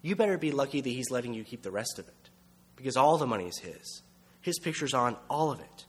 you 0.02 0.16
better 0.16 0.38
be 0.38 0.52
lucky 0.52 0.82
that 0.82 0.90
he's 0.90 1.12
letting 1.12 1.34
you 1.34 1.44
keep 1.44 1.62
the 1.62 1.72
rest 1.72 2.00
of 2.00 2.08
it, 2.08 2.30
because 2.76 2.98
all 2.98 3.18
the 3.18 3.28
money 3.28 3.48
is 3.48 3.60
his. 3.60 4.02
His 4.42 4.60
picture's 4.60 4.94
on 4.94 5.16
all 5.30 5.52
of 5.52 5.60
it. 5.60 5.86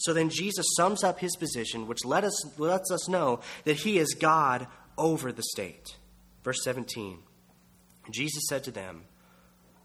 So 0.00 0.14
then 0.14 0.30
Jesus 0.30 0.64
sums 0.76 1.04
up 1.04 1.20
his 1.20 1.36
position, 1.36 1.86
which 1.86 2.06
let 2.06 2.24
us, 2.24 2.58
lets 2.58 2.90
us 2.90 3.06
know 3.06 3.40
that 3.64 3.76
he 3.76 3.98
is 3.98 4.14
God 4.14 4.66
over 4.96 5.30
the 5.30 5.42
state. 5.42 5.96
Verse 6.42 6.64
17 6.64 7.18
Jesus 8.10 8.42
said 8.48 8.64
to 8.64 8.70
them, 8.70 9.04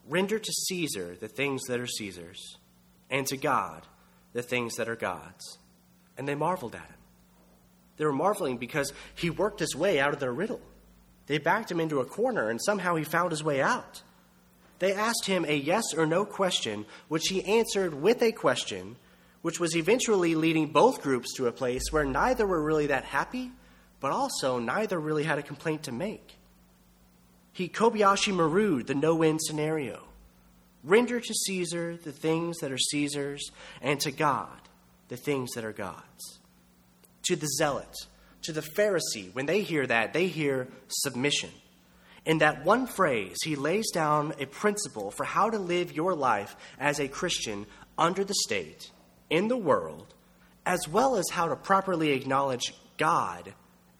Render 0.07 0.39
to 0.39 0.51
Caesar 0.51 1.17
the 1.19 1.27
things 1.27 1.63
that 1.67 1.79
are 1.79 1.85
Caesar's, 1.85 2.57
and 3.09 3.27
to 3.27 3.37
God 3.37 3.85
the 4.33 4.41
things 4.41 4.75
that 4.75 4.89
are 4.89 4.95
God's. 4.95 5.59
And 6.17 6.27
they 6.27 6.33
marveled 6.33 6.75
at 6.75 6.81
him. 6.81 6.95
They 7.97 8.05
were 8.05 8.13
marveling 8.13 8.57
because 8.57 8.93
he 9.15 9.29
worked 9.29 9.59
his 9.59 9.75
way 9.75 9.99
out 9.99 10.13
of 10.13 10.19
their 10.19 10.33
riddle. 10.33 10.61
They 11.27 11.39
backed 11.39 11.69
him 11.69 11.79
into 11.79 11.99
a 11.99 12.05
corner, 12.05 12.49
and 12.49 12.59
somehow 12.61 12.95
he 12.95 13.03
found 13.03 13.31
his 13.31 13.43
way 13.43 13.61
out. 13.61 14.01
They 14.79 14.93
asked 14.93 15.25
him 15.25 15.45
a 15.45 15.55
yes 15.55 15.93
or 15.95 16.05
no 16.05 16.25
question, 16.25 16.85
which 17.09 17.27
he 17.27 17.43
answered 17.43 17.93
with 17.93 18.21
a 18.21 18.31
question, 18.31 18.95
which 19.45 19.59
was 19.59 19.75
eventually 19.75 20.33
leading 20.33 20.65
both 20.65 21.03
groups 21.03 21.31
to 21.35 21.45
a 21.45 21.51
place 21.51 21.83
where 21.91 22.03
neither 22.03 22.47
were 22.47 22.63
really 22.63 22.87
that 22.87 23.03
happy, 23.03 23.51
but 23.99 24.11
also 24.11 24.57
neither 24.57 24.99
really 24.99 25.23
had 25.23 25.37
a 25.37 25.43
complaint 25.43 25.83
to 25.83 25.91
make. 25.91 26.35
He 27.53 27.69
Kobayashi 27.69 28.33
Maru'd 28.33 28.87
the 28.87 28.95
no 28.95 29.13
win 29.13 29.37
scenario. 29.39 30.01
Render 30.83 31.19
to 31.19 31.33
Caesar 31.45 31.95
the 31.95 32.11
things 32.11 32.57
that 32.57 32.71
are 32.71 32.79
Caesar's, 32.79 33.51
and 33.83 33.99
to 33.99 34.11
God 34.11 34.61
the 35.09 35.15
things 35.15 35.51
that 35.51 35.63
are 35.63 35.71
God's. 35.71 36.39
To 37.25 37.35
the 37.35 37.45
zealot, 37.59 37.95
to 38.41 38.51
the 38.51 38.65
Pharisee, 38.75 39.31
when 39.33 39.45
they 39.45 39.61
hear 39.61 39.85
that, 39.85 40.11
they 40.11 40.25
hear 40.25 40.69
submission. 40.87 41.51
In 42.25 42.39
that 42.39 42.65
one 42.65 42.87
phrase, 42.87 43.37
he 43.43 43.55
lays 43.55 43.91
down 43.91 44.33
a 44.39 44.47
principle 44.47 45.11
for 45.11 45.23
how 45.23 45.51
to 45.51 45.59
live 45.59 45.91
your 45.91 46.15
life 46.15 46.55
as 46.79 46.99
a 46.99 47.07
Christian 47.07 47.67
under 47.95 48.23
the 48.23 48.33
state, 48.33 48.89
in 49.29 49.47
the 49.47 49.57
world, 49.57 50.13
as 50.65 50.87
well 50.87 51.17
as 51.17 51.25
how 51.31 51.47
to 51.47 51.55
properly 51.55 52.11
acknowledge 52.11 52.73
God 52.97 53.53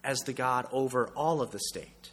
as 0.03 0.20
the 0.20 0.34
God 0.34 0.67
over 0.72 1.08
all 1.15 1.41
of 1.41 1.51
the 1.51 1.60
state. 1.60 2.12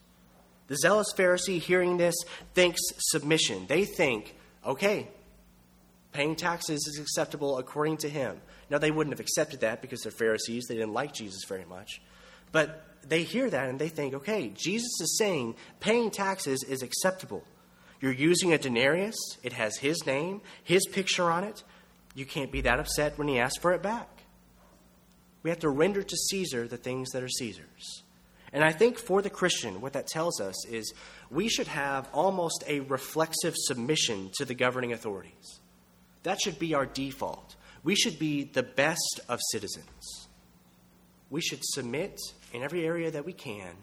The 0.68 0.76
zealous 0.76 1.12
Pharisee, 1.16 1.60
hearing 1.60 1.96
this, 1.96 2.14
thinks 2.54 2.80
submission. 2.98 3.66
They 3.66 3.84
think, 3.84 4.34
okay, 4.64 5.08
paying 6.12 6.36
taxes 6.36 6.86
is 6.86 6.98
acceptable 6.98 7.58
according 7.58 7.98
to 7.98 8.08
him. 8.08 8.40
Now, 8.70 8.78
they 8.78 8.90
wouldn't 8.90 9.12
have 9.12 9.20
accepted 9.20 9.60
that 9.60 9.82
because 9.82 10.00
they're 10.00 10.12
Pharisees. 10.12 10.64
They 10.66 10.76
didn't 10.76 10.94
like 10.94 11.12
Jesus 11.12 11.44
very 11.46 11.64
much. 11.64 12.00
But 12.52 12.84
they 13.06 13.22
hear 13.22 13.50
that 13.50 13.68
and 13.68 13.78
they 13.78 13.88
think, 13.88 14.14
okay, 14.14 14.52
Jesus 14.54 15.00
is 15.00 15.18
saying 15.18 15.56
paying 15.80 16.10
taxes 16.10 16.62
is 16.62 16.82
acceptable. 16.82 17.44
You're 18.00 18.12
using 18.12 18.52
a 18.52 18.58
denarius, 18.58 19.16
it 19.42 19.52
has 19.52 19.76
his 19.76 20.06
name, 20.06 20.40
his 20.62 20.86
picture 20.86 21.30
on 21.30 21.44
it. 21.44 21.62
You 22.14 22.26
can't 22.26 22.52
be 22.52 22.60
that 22.62 22.78
upset 22.78 23.18
when 23.18 23.28
he 23.28 23.38
asks 23.38 23.58
for 23.58 23.72
it 23.72 23.82
back. 23.82 24.08
We 25.42 25.50
have 25.50 25.60
to 25.60 25.70
render 25.70 26.02
to 26.02 26.16
Caesar 26.16 26.68
the 26.68 26.76
things 26.76 27.10
that 27.10 27.22
are 27.22 27.28
Caesar's. 27.28 28.02
And 28.52 28.62
I 28.62 28.72
think 28.72 28.98
for 28.98 29.22
the 29.22 29.30
Christian, 29.30 29.80
what 29.80 29.94
that 29.94 30.06
tells 30.06 30.40
us 30.40 30.66
is 30.66 30.92
we 31.30 31.48
should 31.48 31.68
have 31.68 32.08
almost 32.12 32.62
a 32.66 32.80
reflexive 32.80 33.54
submission 33.56 34.30
to 34.34 34.44
the 34.44 34.54
governing 34.54 34.92
authorities. 34.92 35.60
That 36.22 36.40
should 36.40 36.58
be 36.58 36.74
our 36.74 36.86
default. 36.86 37.56
We 37.82 37.96
should 37.96 38.18
be 38.18 38.44
the 38.44 38.62
best 38.62 39.20
of 39.28 39.40
citizens. 39.50 40.28
We 41.30 41.40
should 41.40 41.60
submit 41.64 42.20
in 42.52 42.62
every 42.62 42.84
area 42.84 43.10
that 43.10 43.24
we 43.24 43.32
can 43.32 43.74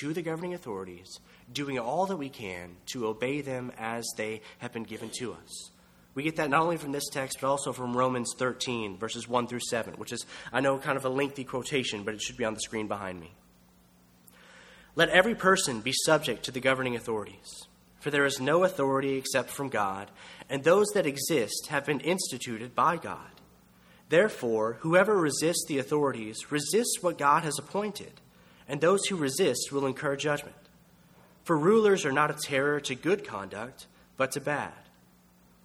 to 0.00 0.12
the 0.12 0.22
governing 0.22 0.54
authorities, 0.54 1.18
doing 1.52 1.78
all 1.78 2.06
that 2.06 2.16
we 2.16 2.30
can 2.30 2.76
to 2.86 3.06
obey 3.06 3.42
them 3.42 3.72
as 3.78 4.06
they 4.16 4.40
have 4.58 4.72
been 4.72 4.84
given 4.84 5.10
to 5.18 5.34
us. 5.34 5.70
We 6.14 6.22
get 6.22 6.36
that 6.36 6.50
not 6.50 6.62
only 6.62 6.78
from 6.78 6.92
this 6.92 7.08
text, 7.08 7.38
but 7.40 7.48
also 7.48 7.72
from 7.72 7.96
Romans 7.96 8.34
13, 8.36 8.98
verses 8.98 9.28
1 9.28 9.46
through 9.46 9.60
7, 9.60 9.94
which 9.94 10.12
is, 10.12 10.26
I 10.52 10.60
know, 10.60 10.78
kind 10.78 10.96
of 10.96 11.04
a 11.04 11.08
lengthy 11.08 11.44
quotation, 11.44 12.02
but 12.02 12.14
it 12.14 12.22
should 12.22 12.36
be 12.36 12.44
on 12.44 12.54
the 12.54 12.60
screen 12.60 12.88
behind 12.88 13.20
me. 13.20 13.32
Let 14.96 15.10
every 15.10 15.36
person 15.36 15.80
be 15.80 15.92
subject 15.92 16.44
to 16.44 16.50
the 16.50 16.60
governing 16.60 16.96
authorities, 16.96 17.68
for 18.00 18.10
there 18.10 18.24
is 18.24 18.40
no 18.40 18.64
authority 18.64 19.16
except 19.16 19.50
from 19.50 19.68
God, 19.68 20.10
and 20.48 20.64
those 20.64 20.88
that 20.88 21.06
exist 21.06 21.68
have 21.68 21.86
been 21.86 22.00
instituted 22.00 22.74
by 22.74 22.96
God. 22.96 23.30
Therefore, 24.08 24.78
whoever 24.80 25.16
resists 25.16 25.66
the 25.68 25.78
authorities 25.78 26.50
resists 26.50 26.98
what 27.00 27.18
God 27.18 27.44
has 27.44 27.58
appointed, 27.58 28.20
and 28.66 28.80
those 28.80 29.06
who 29.06 29.16
resist 29.16 29.70
will 29.70 29.86
incur 29.86 30.16
judgment. 30.16 30.56
For 31.44 31.56
rulers 31.56 32.04
are 32.04 32.12
not 32.12 32.30
a 32.30 32.34
terror 32.34 32.80
to 32.80 32.94
good 32.94 33.24
conduct, 33.26 33.86
but 34.16 34.32
to 34.32 34.40
bad. 34.40 34.72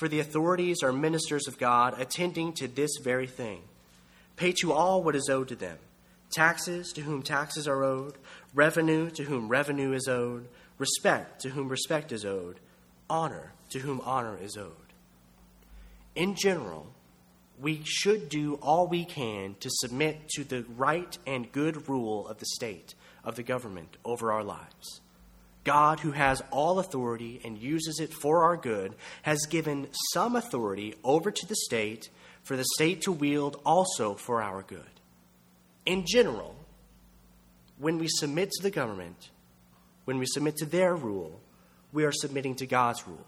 For 0.00 0.08
the 0.08 0.20
authorities 0.20 0.82
are 0.82 0.94
ministers 0.94 1.46
of 1.46 1.58
God, 1.58 2.00
attending 2.00 2.54
to 2.54 2.66
this 2.66 2.88
very 3.02 3.26
thing. 3.26 3.60
Pay 4.34 4.52
to 4.62 4.72
all 4.72 5.02
what 5.02 5.14
is 5.14 5.28
owed 5.28 5.48
to 5.48 5.54
them 5.54 5.76
taxes 6.32 6.90
to 6.94 7.02
whom 7.02 7.22
taxes 7.22 7.68
are 7.68 7.84
owed, 7.84 8.14
revenue 8.54 9.10
to 9.10 9.24
whom 9.24 9.50
revenue 9.50 9.92
is 9.92 10.08
owed, 10.08 10.48
respect 10.78 11.42
to 11.42 11.50
whom 11.50 11.68
respect 11.68 12.12
is 12.12 12.24
owed, 12.24 12.60
honor 13.10 13.52
to 13.68 13.80
whom 13.80 14.00
honor 14.00 14.38
is 14.40 14.56
owed. 14.56 14.94
In 16.14 16.34
general, 16.34 16.86
we 17.60 17.82
should 17.84 18.30
do 18.30 18.54
all 18.62 18.86
we 18.86 19.04
can 19.04 19.54
to 19.60 19.68
submit 19.70 20.30
to 20.30 20.44
the 20.44 20.64
right 20.78 21.18
and 21.26 21.52
good 21.52 21.90
rule 21.90 22.26
of 22.26 22.38
the 22.38 22.46
state, 22.46 22.94
of 23.22 23.36
the 23.36 23.42
government 23.42 23.98
over 24.06 24.32
our 24.32 24.44
lives. 24.44 25.02
God, 25.64 26.00
who 26.00 26.12
has 26.12 26.42
all 26.50 26.78
authority 26.78 27.40
and 27.44 27.58
uses 27.58 28.00
it 28.00 28.12
for 28.12 28.44
our 28.44 28.56
good, 28.56 28.94
has 29.22 29.46
given 29.46 29.88
some 30.12 30.36
authority 30.36 30.94
over 31.04 31.30
to 31.30 31.46
the 31.46 31.56
state 31.56 32.08
for 32.42 32.56
the 32.56 32.64
state 32.74 33.02
to 33.02 33.12
wield 33.12 33.60
also 33.64 34.14
for 34.14 34.42
our 34.42 34.62
good. 34.62 34.82
In 35.84 36.04
general, 36.06 36.56
when 37.78 37.98
we 37.98 38.08
submit 38.08 38.50
to 38.52 38.62
the 38.62 38.70
government, 38.70 39.30
when 40.04 40.18
we 40.18 40.26
submit 40.26 40.56
to 40.56 40.66
their 40.66 40.94
rule, 40.94 41.40
we 41.92 42.04
are 42.04 42.12
submitting 42.12 42.54
to 42.56 42.66
God's 42.66 43.06
rule. 43.06 43.26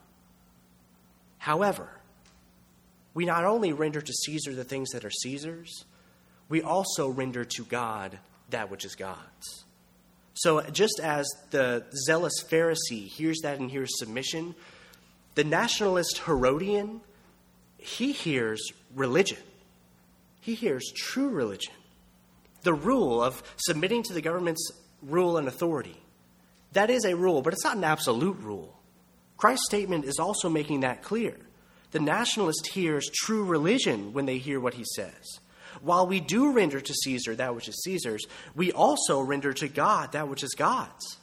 However, 1.39 1.89
we 3.15 3.25
not 3.25 3.45
only 3.45 3.73
render 3.73 4.01
to 4.01 4.13
Caesar 4.13 4.55
the 4.55 4.65
things 4.65 4.91
that 4.91 5.05
are 5.05 5.11
Caesar's, 5.11 5.85
we 6.49 6.63
also 6.63 7.09
render 7.09 7.45
to 7.45 7.65
God 7.65 8.19
that 8.51 8.71
which 8.71 8.85
is 8.85 8.95
God's. 8.95 9.65
So, 10.35 10.63
just 10.63 10.99
as 11.03 11.27
the 11.51 11.85
zealous 12.07 12.43
Pharisee 12.43 13.07
hears 13.07 13.41
that 13.43 13.59
and 13.59 13.71
hears 13.71 13.99
submission, 13.99 14.55
the 15.35 15.45
nationalist 15.45 16.23
Herodian, 16.25 17.01
he 17.79 18.13
hears 18.13 18.73
religion. 18.95 19.39
He 20.41 20.55
hears 20.55 20.91
true 20.95 21.29
religion. 21.29 21.75
The 22.63 22.75
rule 22.75 23.23
of 23.23 23.43
submitting 23.57 24.03
to 24.05 24.13
the 24.13 24.23
government's 24.23 24.71
rule 25.03 25.37
and 25.37 25.49
authority. 25.49 25.97
That 26.73 26.91
is 26.91 27.05
a 27.05 27.17
rule, 27.17 27.43
but 27.43 27.53
it's 27.53 27.65
not 27.65 27.77
an 27.77 27.85
absolute 27.85 28.39
rule. 28.39 28.79
Christ's 29.37 29.67
statement 29.67 30.05
is 30.05 30.19
also 30.19 30.49
making 30.49 30.81
that 30.81 31.03
clear. 31.03 31.37
The 31.91 32.01
nationalist 32.01 32.69
hears 32.69 33.11
true 33.13 33.45
religion 33.45 34.13
when 34.13 34.25
they 34.25 34.39
hear 34.39 34.59
what 34.61 34.75
he 34.75 34.85
says. 34.95 35.41
While 35.81 36.07
we 36.07 36.21
do 36.21 36.53
render 36.53 36.81
to 36.81 36.95
Caesar 36.95 37.35
that 37.37 37.55
which 37.55 37.69
is 37.69 37.83
Caesar's, 37.85 38.27
we 38.55 38.73
also 38.73 39.21
render 39.21 39.53
to 39.55 39.69
God 39.69 40.13
that 40.13 40.29
which 40.29 40.43
is 40.43 40.55
God's. 40.55 41.19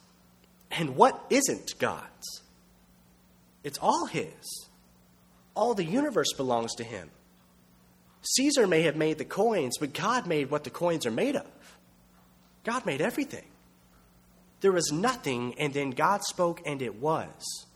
And 0.70 0.96
what 0.96 1.24
isn't 1.30 1.78
God's? 1.78 2.42
It's 3.64 3.78
all 3.78 4.06
His. 4.06 4.68
All 5.54 5.74
the 5.74 5.84
universe 5.84 6.32
belongs 6.36 6.74
to 6.76 6.84
Him. 6.84 7.10
Caesar 8.22 8.66
may 8.66 8.82
have 8.82 8.96
made 8.96 9.18
the 9.18 9.24
coins, 9.24 9.78
but 9.78 9.94
God 9.94 10.26
made 10.26 10.50
what 10.50 10.64
the 10.64 10.70
coins 10.70 11.06
are 11.06 11.10
made 11.10 11.36
of. 11.36 11.46
God 12.64 12.84
made 12.84 13.00
everything. 13.00 13.46
There 14.60 14.72
was 14.72 14.92
nothing, 14.92 15.54
and 15.58 15.72
then 15.72 15.90
God 15.90 16.22
spoke, 16.22 16.60
and 16.66 16.82
it 16.82 16.96
was. 16.96 17.66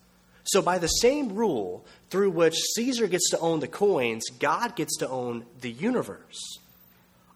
So, 0.45 0.61
by 0.61 0.79
the 0.79 0.89
same 0.89 1.35
rule 1.35 1.87
through 2.11 2.31
which 2.31 2.61
Caesar 2.75 3.07
gets 3.07 3.31
to 3.31 3.39
own 3.39 3.61
the 3.61 3.69
coins, 3.69 4.25
God 4.39 4.77
gets 4.77 4.99
to 4.99 5.09
own 5.09 5.47
the 5.61 5.73
universe. 5.73 6.59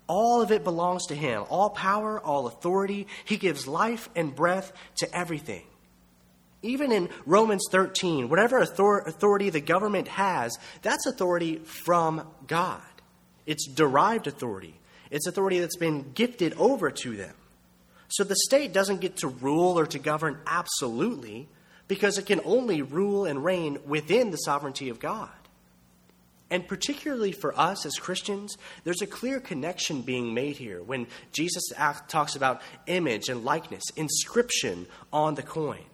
All 0.08 0.42
of 0.42 0.50
it 0.50 0.64
belongs 0.64 1.06
to 1.06 1.14
Him. 1.14 1.44
All 1.48 1.70
power, 1.70 2.18
all 2.18 2.46
authority. 2.46 3.06
He 3.24 3.36
gives 3.36 3.68
life 3.68 4.08
and 4.16 4.34
breath 4.34 4.72
to 4.96 5.16
everything. 5.16 5.64
Even 6.62 6.90
in 6.90 7.08
Romans 7.24 7.64
13, 7.70 8.28
whatever 8.28 8.58
authority 8.58 9.50
the 9.50 9.60
government 9.60 10.08
has, 10.08 10.58
that's 10.82 11.06
authority 11.06 11.58
from 11.58 12.26
God. 12.48 12.82
It's 13.46 13.68
derived 13.68 14.26
authority, 14.26 14.74
it's 15.10 15.26
authority 15.26 15.60
that's 15.60 15.76
been 15.76 16.12
gifted 16.14 16.54
over 16.54 16.90
to 16.90 17.16
them. 17.16 17.34
So 18.08 18.24
the 18.24 18.36
state 18.36 18.72
doesn't 18.72 19.00
get 19.00 19.18
to 19.18 19.28
rule 19.28 19.78
or 19.78 19.86
to 19.86 19.98
govern 19.98 20.38
absolutely 20.46 21.48
because 21.86 22.18
it 22.18 22.26
can 22.26 22.40
only 22.44 22.82
rule 22.82 23.26
and 23.26 23.44
reign 23.44 23.78
within 23.86 24.30
the 24.30 24.36
sovereignty 24.38 24.88
of 24.88 24.98
God. 24.98 25.30
And 26.50 26.66
particularly 26.66 27.32
for 27.32 27.58
us 27.58 27.84
as 27.84 27.94
Christians, 27.96 28.56
there's 28.84 29.02
a 29.02 29.06
clear 29.06 29.38
connection 29.38 30.00
being 30.00 30.32
made 30.32 30.56
here 30.56 30.82
when 30.82 31.06
Jesus 31.32 31.64
talks 32.08 32.36
about 32.36 32.62
image 32.86 33.28
and 33.28 33.44
likeness, 33.44 33.84
inscription 33.96 34.86
on 35.12 35.34
the 35.34 35.42
coin. 35.42 35.84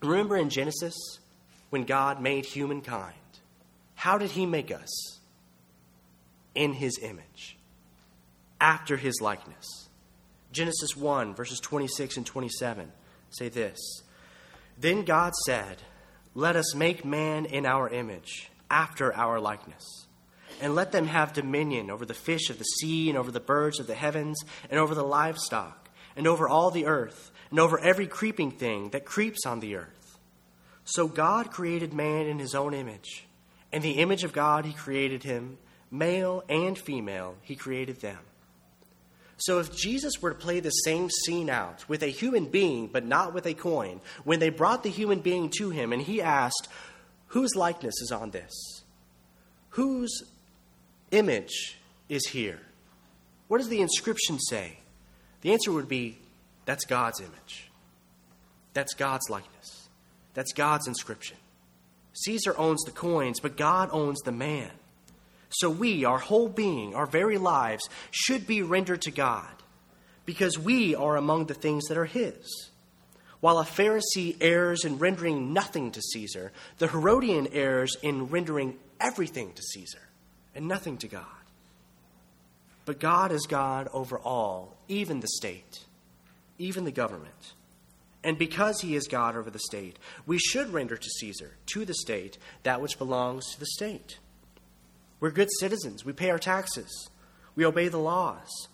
Remember 0.00 0.36
in 0.36 0.50
Genesis 0.50 0.94
when 1.70 1.84
God 1.84 2.20
made 2.20 2.44
humankind? 2.44 3.14
How 3.96 4.16
did 4.18 4.30
he 4.30 4.46
make 4.46 4.70
us? 4.70 5.18
In 6.54 6.72
his 6.72 7.00
image, 7.02 7.56
after 8.60 8.96
his 8.96 9.20
likeness. 9.20 9.88
Genesis 10.52 10.96
1, 10.96 11.34
verses 11.34 11.58
26 11.58 12.18
and 12.18 12.24
27 12.24 12.92
say 13.30 13.48
this 13.48 14.02
Then 14.78 15.04
God 15.04 15.32
said, 15.46 15.78
Let 16.36 16.54
us 16.54 16.76
make 16.76 17.04
man 17.04 17.44
in 17.44 17.66
our 17.66 17.88
image 17.88 18.50
after 18.70 19.14
our 19.14 19.40
likeness. 19.40 20.06
And 20.60 20.74
let 20.74 20.92
them 20.92 21.06
have 21.06 21.32
dominion 21.32 21.90
over 21.90 22.06
the 22.06 22.14
fish 22.14 22.48
of 22.50 22.58
the 22.58 22.64
sea, 22.64 23.08
and 23.08 23.18
over 23.18 23.30
the 23.30 23.40
birds 23.40 23.80
of 23.80 23.86
the 23.86 23.94
heavens, 23.94 24.40
and 24.70 24.78
over 24.78 24.94
the 24.94 25.04
livestock, 25.04 25.90
and 26.16 26.26
over 26.26 26.48
all 26.48 26.70
the 26.70 26.86
earth, 26.86 27.32
and 27.50 27.58
over 27.58 27.78
every 27.78 28.06
creeping 28.06 28.50
thing 28.52 28.90
that 28.90 29.04
creeps 29.04 29.46
on 29.46 29.60
the 29.60 29.76
earth. 29.76 30.18
So 30.84 31.08
God 31.08 31.50
created 31.50 31.92
man 31.92 32.26
in 32.26 32.38
his 32.38 32.54
own 32.54 32.74
image. 32.74 33.26
In 33.72 33.82
the 33.82 33.92
image 33.92 34.22
of 34.22 34.32
God, 34.32 34.64
he 34.64 34.72
created 34.72 35.24
him. 35.24 35.58
Male 35.90 36.44
and 36.48 36.78
female, 36.78 37.36
he 37.42 37.56
created 37.56 38.00
them. 38.00 38.18
So, 39.36 39.58
if 39.58 39.76
Jesus 39.76 40.22
were 40.22 40.30
to 40.30 40.38
play 40.38 40.60
the 40.60 40.70
same 40.70 41.10
scene 41.10 41.50
out 41.50 41.88
with 41.88 42.02
a 42.02 42.08
human 42.08 42.46
being, 42.46 42.86
but 42.86 43.04
not 43.04 43.34
with 43.34 43.46
a 43.46 43.54
coin, 43.54 44.00
when 44.22 44.38
they 44.38 44.48
brought 44.48 44.84
the 44.84 44.90
human 44.90 45.18
being 45.18 45.50
to 45.58 45.70
him 45.70 45.92
and 45.92 46.00
he 46.00 46.22
asked, 46.22 46.68
Whose 47.28 47.54
likeness 47.54 48.00
is 48.00 48.12
on 48.12 48.30
this? 48.30 48.82
Whose 49.70 50.24
image 51.10 51.78
is 52.08 52.28
here? 52.28 52.60
What 53.48 53.58
does 53.58 53.68
the 53.68 53.80
inscription 53.80 54.38
say? 54.38 54.78
The 55.40 55.52
answer 55.52 55.72
would 55.72 55.88
be 55.88 56.18
that's 56.64 56.84
God's 56.84 57.20
image. 57.20 57.70
That's 58.72 58.94
God's 58.94 59.28
likeness. 59.28 59.88
That's 60.34 60.52
God's 60.52 60.88
inscription. 60.88 61.36
Caesar 62.12 62.54
owns 62.56 62.82
the 62.84 62.92
coins, 62.92 63.40
but 63.40 63.56
God 63.56 63.88
owns 63.92 64.20
the 64.20 64.32
man. 64.32 64.70
So 65.50 65.70
we, 65.70 66.04
our 66.04 66.18
whole 66.18 66.48
being, 66.48 66.94
our 66.94 67.06
very 67.06 67.38
lives, 67.38 67.88
should 68.10 68.46
be 68.46 68.62
rendered 68.62 69.02
to 69.02 69.10
God 69.10 69.50
because 70.24 70.58
we 70.58 70.94
are 70.94 71.16
among 71.16 71.46
the 71.46 71.54
things 71.54 71.84
that 71.86 71.98
are 71.98 72.06
His. 72.06 72.70
While 73.44 73.58
a 73.58 73.64
Pharisee 73.66 74.38
errs 74.40 74.86
in 74.86 74.96
rendering 74.96 75.52
nothing 75.52 75.90
to 75.90 76.00
Caesar, 76.00 76.50
the 76.78 76.88
Herodian 76.88 77.46
errs 77.52 77.94
in 78.00 78.28
rendering 78.28 78.78
everything 78.98 79.52
to 79.52 79.60
Caesar 79.60 80.00
and 80.54 80.66
nothing 80.66 80.96
to 80.96 81.08
God. 81.08 81.26
But 82.86 83.00
God 83.00 83.32
is 83.32 83.46
God 83.46 83.90
over 83.92 84.18
all, 84.18 84.78
even 84.88 85.20
the 85.20 85.28
state, 85.28 85.80
even 86.56 86.84
the 86.84 86.90
government. 86.90 87.52
And 88.22 88.38
because 88.38 88.80
he 88.80 88.96
is 88.96 89.08
God 89.08 89.36
over 89.36 89.50
the 89.50 89.58
state, 89.58 89.98
we 90.24 90.38
should 90.38 90.72
render 90.72 90.96
to 90.96 91.10
Caesar, 91.20 91.58
to 91.66 91.84
the 91.84 91.92
state, 91.92 92.38
that 92.62 92.80
which 92.80 92.96
belongs 92.96 93.52
to 93.52 93.60
the 93.60 93.66
state. 93.66 94.20
We're 95.20 95.30
good 95.30 95.50
citizens. 95.60 96.02
We 96.02 96.14
pay 96.14 96.30
our 96.30 96.38
taxes. 96.38 97.10
We 97.56 97.66
obey 97.66 97.88
the 97.88 97.98
laws. 97.98 98.68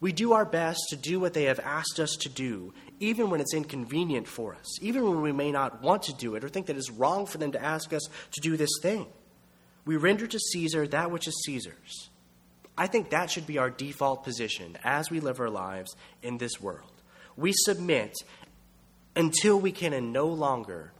We 0.00 0.12
do 0.12 0.32
our 0.32 0.44
best 0.44 0.80
to 0.90 0.96
do 0.96 1.20
what 1.20 1.34
they 1.34 1.44
have 1.44 1.60
asked 1.60 1.98
us 1.98 2.16
to 2.20 2.28
do, 2.28 2.74
even 3.00 3.30
when 3.30 3.40
it's 3.40 3.54
inconvenient 3.54 4.26
for 4.26 4.54
us, 4.54 4.82
even 4.82 5.04
when 5.04 5.22
we 5.22 5.32
may 5.32 5.52
not 5.52 5.82
want 5.82 6.02
to 6.04 6.14
do 6.14 6.34
it 6.34 6.44
or 6.44 6.48
think 6.48 6.66
that 6.66 6.76
it's 6.76 6.90
wrong 6.90 7.26
for 7.26 7.38
them 7.38 7.52
to 7.52 7.62
ask 7.62 7.92
us 7.92 8.02
to 8.32 8.40
do 8.40 8.56
this 8.56 8.70
thing. 8.82 9.06
We 9.84 9.96
render 9.96 10.26
to 10.26 10.38
Caesar 10.38 10.86
that 10.88 11.10
which 11.10 11.28
is 11.28 11.42
Caesar's. 11.44 12.10
I 12.76 12.86
think 12.86 13.10
that 13.10 13.30
should 13.30 13.46
be 13.46 13.58
our 13.58 13.70
default 13.70 14.24
position 14.24 14.76
as 14.82 15.10
we 15.10 15.20
live 15.20 15.40
our 15.40 15.50
lives 15.50 15.94
in 16.22 16.38
this 16.38 16.60
world. 16.60 16.90
We 17.36 17.52
submit 17.54 18.14
until 19.14 19.60
we 19.60 19.72
can 19.72 20.12
no 20.12 20.26
longer 20.26 20.92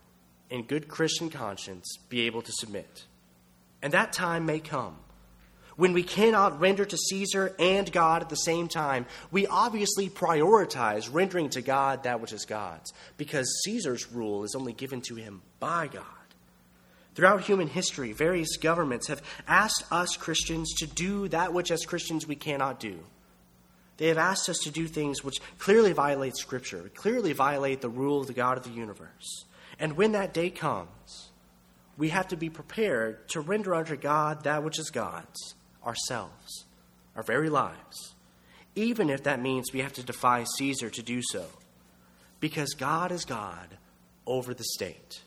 in 0.51 0.63
good 0.63 0.87
Christian 0.89 1.31
conscience, 1.31 1.99
be 2.09 2.23
able 2.27 2.43
to 2.43 2.53
submit. 2.53 3.05
And 3.83 3.93
that 3.93 4.13
time 4.13 4.47
may 4.47 4.61
come. 4.61 4.97
When 5.77 5.93
we 5.93 6.05
cannot 6.05 6.61
render 6.61 6.85
to 6.85 6.97
Caesar 6.97 7.55
and 7.59 7.91
God 7.91 8.23
at 8.23 8.29
the 8.29 8.37
same 8.37 8.69
time, 8.69 9.07
we 9.31 9.47
obviously 9.47 10.09
prioritize 10.09 11.13
rendering 11.13 11.51
to 11.51 11.63
God 11.63 12.05
that 12.05 12.21
which 12.21 12.33
is 12.33 12.45
God's, 12.45 12.93
because 13.17 13.63
Caesar's 13.65 14.13
rule 14.13 14.45
is 14.45 14.55
only 14.55 14.73
given 14.73 15.01
to 15.03 15.17
him 15.17 15.43
by 15.59 15.89
God. 15.89 16.05
Throughout 17.15 17.43
human 17.43 17.69
history, 17.69 18.13
various 18.13 18.57
governments 18.57 19.09
have 19.09 19.23
asked 19.47 19.85
us 19.91 20.17
Christians 20.17 20.73
to 20.79 20.87
do 20.87 21.29
that 21.29 21.53
which, 21.53 21.71
as 21.71 21.87
Christians, 21.87 22.27
we 22.27 22.37
cannot 22.37 22.81
do. 22.81 22.99
They 23.97 24.09
have 24.09 24.19
asked 24.19 24.49
us 24.49 24.59
to 24.65 24.71
do 24.71 24.89
things 24.89 25.23
which 25.23 25.41
clearly 25.59 25.93
violate 25.93 26.37
Scripture, 26.37 26.91
clearly 26.95 27.33
violate 27.33 27.81
the 27.81 27.89
rule 27.89 28.21
of 28.21 28.27
the 28.27 28.33
God 28.33 28.59
of 28.59 28.65
the 28.65 28.71
universe. 28.71 29.45
And 29.79 29.97
when 29.97 30.13
that 30.13 30.35
day 30.35 30.51
comes, 30.51 31.31
we 31.97 32.09
have 32.09 32.29
to 32.29 32.37
be 32.37 32.51
prepared 32.51 33.29
to 33.29 33.41
render 33.41 33.75
unto 33.75 33.97
God 33.97 34.43
that 34.43 34.65
which 34.65 34.81
is 34.81 34.91
God's, 34.91 35.55
ourselves, 35.87 36.65
our 37.17 37.23
very 37.23 37.49
lives, 37.49 38.15
even 38.75 39.11
if 39.11 39.23
that 39.23 39.41
means 39.41 39.73
we 39.73 39.81
have 39.81 39.93
to 39.95 40.03
defy 40.03 40.45
Caesar 40.59 40.91
to 40.91 41.03
do 41.03 41.21
so. 41.23 41.47
Because 42.41 42.75
God 42.75 43.13
is 43.13 43.25
God 43.25 43.79
over 44.27 44.53
the 44.53 44.65
state. 44.65 45.23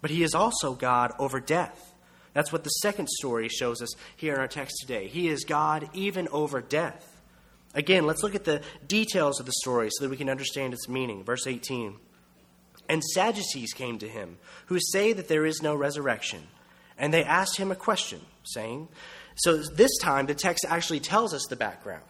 But 0.00 0.10
he 0.10 0.22
is 0.22 0.34
also 0.34 0.74
God 0.74 1.12
over 1.18 1.40
death. 1.40 1.94
That's 2.34 2.52
what 2.52 2.64
the 2.64 2.70
second 2.70 3.08
story 3.08 3.48
shows 3.48 3.80
us 3.80 3.94
here 4.16 4.34
in 4.34 4.40
our 4.40 4.48
text 4.48 4.76
today. 4.80 5.06
He 5.06 5.28
is 5.28 5.44
God 5.44 5.88
even 5.92 6.28
over 6.28 6.60
death. 6.60 7.08
Again, 7.74 8.06
let's 8.06 8.22
look 8.22 8.34
at 8.34 8.44
the 8.44 8.62
details 8.86 9.40
of 9.40 9.46
the 9.46 9.52
story 9.60 9.88
so 9.90 10.04
that 10.04 10.10
we 10.10 10.16
can 10.16 10.28
understand 10.28 10.74
its 10.74 10.88
meaning. 10.88 11.24
Verse 11.24 11.46
18. 11.46 11.96
And 12.88 13.02
Sadducees 13.02 13.72
came 13.72 13.98
to 13.98 14.08
him, 14.08 14.38
who 14.66 14.78
say 14.80 15.12
that 15.12 15.28
there 15.28 15.46
is 15.46 15.62
no 15.62 15.74
resurrection. 15.74 16.48
And 16.98 17.14
they 17.14 17.24
asked 17.24 17.56
him 17.56 17.70
a 17.70 17.76
question, 17.76 18.20
saying, 18.44 18.88
So 19.36 19.56
this 19.56 19.96
time 19.98 20.26
the 20.26 20.34
text 20.34 20.64
actually 20.68 21.00
tells 21.00 21.34
us 21.34 21.46
the 21.48 21.56
background. 21.56 22.02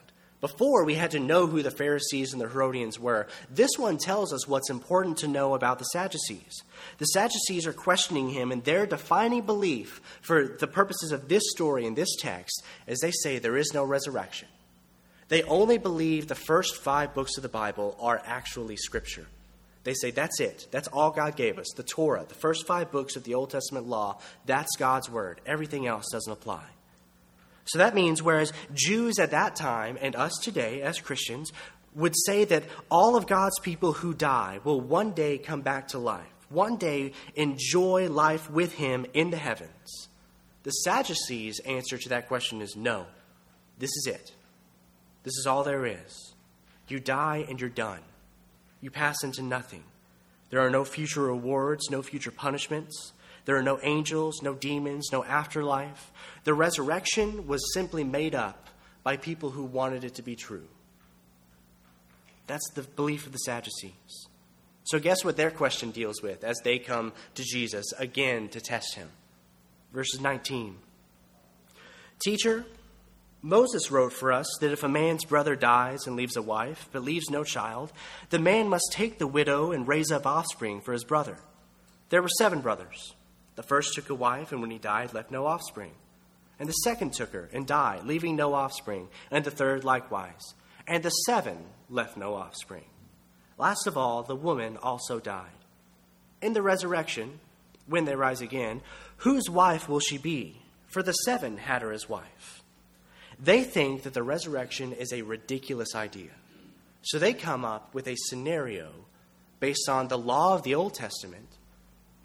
Before, 0.43 0.83
we 0.83 0.95
had 0.95 1.11
to 1.11 1.21
know 1.21 1.47
who 1.47 1.63
the 1.63 1.71
Pharisees 1.71 2.33
and 2.33 2.41
the 2.41 2.49
Herodians 2.49 2.99
were. 2.99 3.27
This 3.49 3.77
one 3.77 3.97
tells 3.97 4.33
us 4.33 4.45
what's 4.45 4.69
important 4.69 5.19
to 5.19 5.27
know 5.29 5.53
about 5.53 5.79
the 5.79 5.85
Sadducees. 5.85 6.63
The 6.97 7.05
Sadducees 7.05 7.65
are 7.65 7.71
questioning 7.71 8.29
him, 8.29 8.51
and 8.51 8.61
their 8.61 8.85
defining 8.85 9.43
belief 9.43 10.01
for 10.19 10.45
the 10.45 10.67
purposes 10.67 11.13
of 11.13 11.29
this 11.29 11.43
story 11.51 11.87
and 11.87 11.95
this 11.95 12.17
text 12.19 12.61
is 12.87 12.99
they 12.99 13.11
say 13.11 13.39
there 13.39 13.55
is 13.55 13.73
no 13.73 13.85
resurrection. 13.85 14.49
They 15.29 15.43
only 15.43 15.77
believe 15.77 16.27
the 16.27 16.35
first 16.35 16.75
five 16.75 17.13
books 17.13 17.37
of 17.37 17.43
the 17.43 17.47
Bible 17.47 17.95
are 18.01 18.21
actually 18.25 18.75
Scripture. 18.75 19.27
They 19.85 19.93
say 19.93 20.11
that's 20.11 20.41
it. 20.41 20.67
That's 20.71 20.89
all 20.89 21.11
God 21.11 21.37
gave 21.37 21.57
us. 21.57 21.71
The 21.73 21.83
Torah, 21.83 22.25
the 22.27 22.35
first 22.35 22.67
five 22.67 22.91
books 22.91 23.15
of 23.15 23.23
the 23.23 23.35
Old 23.35 23.49
Testament 23.49 23.87
law, 23.87 24.19
that's 24.45 24.75
God's 24.75 25.09
Word. 25.09 25.39
Everything 25.45 25.87
else 25.87 26.09
doesn't 26.11 26.33
apply. 26.33 26.65
So 27.65 27.77
that 27.79 27.95
means, 27.95 28.21
whereas 28.21 28.51
Jews 28.73 29.19
at 29.19 29.31
that 29.31 29.55
time 29.55 29.97
and 30.01 30.15
us 30.15 30.33
today 30.41 30.81
as 30.81 30.99
Christians 30.99 31.53
would 31.95 32.13
say 32.25 32.43
that 32.45 32.63
all 32.89 33.15
of 33.15 33.27
God's 33.27 33.59
people 33.59 33.93
who 33.93 34.13
die 34.13 34.59
will 34.63 34.81
one 34.81 35.11
day 35.11 35.37
come 35.37 35.61
back 35.61 35.89
to 35.89 35.99
life, 35.99 36.25
one 36.49 36.77
day 36.77 37.13
enjoy 37.35 38.09
life 38.09 38.49
with 38.49 38.73
Him 38.73 39.05
in 39.13 39.29
the 39.29 39.37
heavens, 39.37 40.09
the 40.63 40.71
Sadducees' 40.71 41.59
answer 41.59 41.97
to 41.97 42.09
that 42.09 42.27
question 42.27 42.61
is 42.61 42.75
no. 42.75 43.05
This 43.77 43.91
is 43.91 44.07
it. 44.07 44.31
This 45.23 45.33
is 45.37 45.45
all 45.47 45.63
there 45.63 45.85
is. 45.85 46.33
You 46.87 46.99
die 46.99 47.45
and 47.47 47.59
you're 47.59 47.69
done. 47.69 48.01
You 48.81 48.91
pass 48.91 49.23
into 49.23 49.41
nothing. 49.41 49.83
There 50.49 50.61
are 50.61 50.69
no 50.69 50.83
future 50.83 51.23
rewards, 51.23 51.89
no 51.89 52.01
future 52.01 52.31
punishments. 52.31 53.13
There 53.45 53.57
are 53.57 53.63
no 53.63 53.79
angels, 53.83 54.41
no 54.41 54.53
demons, 54.53 55.09
no 55.11 55.23
afterlife. 55.23 56.11
The 56.43 56.53
resurrection 56.53 57.47
was 57.47 57.73
simply 57.73 58.03
made 58.03 58.35
up 58.35 58.69
by 59.03 59.17
people 59.17 59.51
who 59.51 59.63
wanted 59.63 60.03
it 60.03 60.15
to 60.15 60.21
be 60.21 60.35
true. 60.35 60.67
That's 62.47 62.69
the 62.71 62.83
belief 62.83 63.25
of 63.25 63.31
the 63.31 63.39
Sadducees. 63.39 64.27
So, 64.85 64.99
guess 64.99 65.23
what 65.23 65.37
their 65.37 65.51
question 65.51 65.91
deals 65.91 66.21
with 66.21 66.43
as 66.43 66.59
they 66.63 66.77
come 66.77 67.13
to 67.35 67.43
Jesus 67.43 67.85
again 67.97 68.49
to 68.49 68.59
test 68.59 68.95
him? 68.95 69.09
Verses 69.93 70.19
19. 70.19 70.77
Teacher, 72.23 72.65
Moses 73.41 73.91
wrote 73.91 74.13
for 74.13 74.31
us 74.31 74.47
that 74.61 74.71
if 74.71 74.83
a 74.83 74.89
man's 74.89 75.25
brother 75.25 75.55
dies 75.55 76.07
and 76.07 76.15
leaves 76.15 76.37
a 76.37 76.41
wife, 76.41 76.89
but 76.91 77.03
leaves 77.03 77.29
no 77.29 77.43
child, 77.43 77.91
the 78.29 78.39
man 78.39 78.69
must 78.69 78.91
take 78.91 79.19
the 79.19 79.27
widow 79.27 79.71
and 79.71 79.87
raise 79.87 80.11
up 80.11 80.25
offspring 80.25 80.81
for 80.81 80.93
his 80.93 81.03
brother. 81.03 81.37
There 82.09 82.21
were 82.21 82.29
seven 82.29 82.61
brothers. 82.61 83.13
The 83.55 83.63
first 83.63 83.93
took 83.93 84.09
a 84.09 84.15
wife, 84.15 84.51
and 84.51 84.61
when 84.61 84.71
he 84.71 84.79
died, 84.79 85.13
left 85.13 85.31
no 85.31 85.45
offspring. 85.45 85.91
And 86.59 86.69
the 86.69 86.73
second 86.73 87.13
took 87.13 87.33
her 87.33 87.49
and 87.53 87.67
died, 87.67 88.05
leaving 88.05 88.35
no 88.35 88.53
offspring. 88.53 89.09
And 89.31 89.43
the 89.43 89.51
third 89.51 89.83
likewise. 89.83 90.53
And 90.87 91.03
the 91.03 91.09
seven 91.09 91.57
left 91.89 92.17
no 92.17 92.35
offspring. 92.35 92.85
Last 93.57 93.87
of 93.87 93.97
all, 93.97 94.23
the 94.23 94.35
woman 94.35 94.77
also 94.77 95.19
died. 95.19 95.45
In 96.41 96.53
the 96.53 96.61
resurrection, 96.61 97.39
when 97.87 98.05
they 98.05 98.15
rise 98.15 98.41
again, 98.41 98.81
whose 99.17 99.49
wife 99.49 99.87
will 99.87 99.99
she 99.99 100.17
be? 100.17 100.61
For 100.87 101.03
the 101.03 101.13
seven 101.13 101.57
had 101.57 101.81
her 101.81 101.91
as 101.91 102.09
wife. 102.09 102.63
They 103.39 103.63
think 103.63 104.03
that 104.03 104.13
the 104.13 104.23
resurrection 104.23 104.93
is 104.93 105.11
a 105.11 105.21
ridiculous 105.21 105.95
idea. 105.95 106.31
So 107.01 107.19
they 107.19 107.33
come 107.33 107.65
up 107.65 107.93
with 107.93 108.07
a 108.07 108.15
scenario 108.15 108.91
based 109.59 109.89
on 109.89 110.07
the 110.07 110.17
law 110.17 110.55
of 110.55 110.63
the 110.63 110.75
Old 110.75 110.93
Testament 110.93 111.47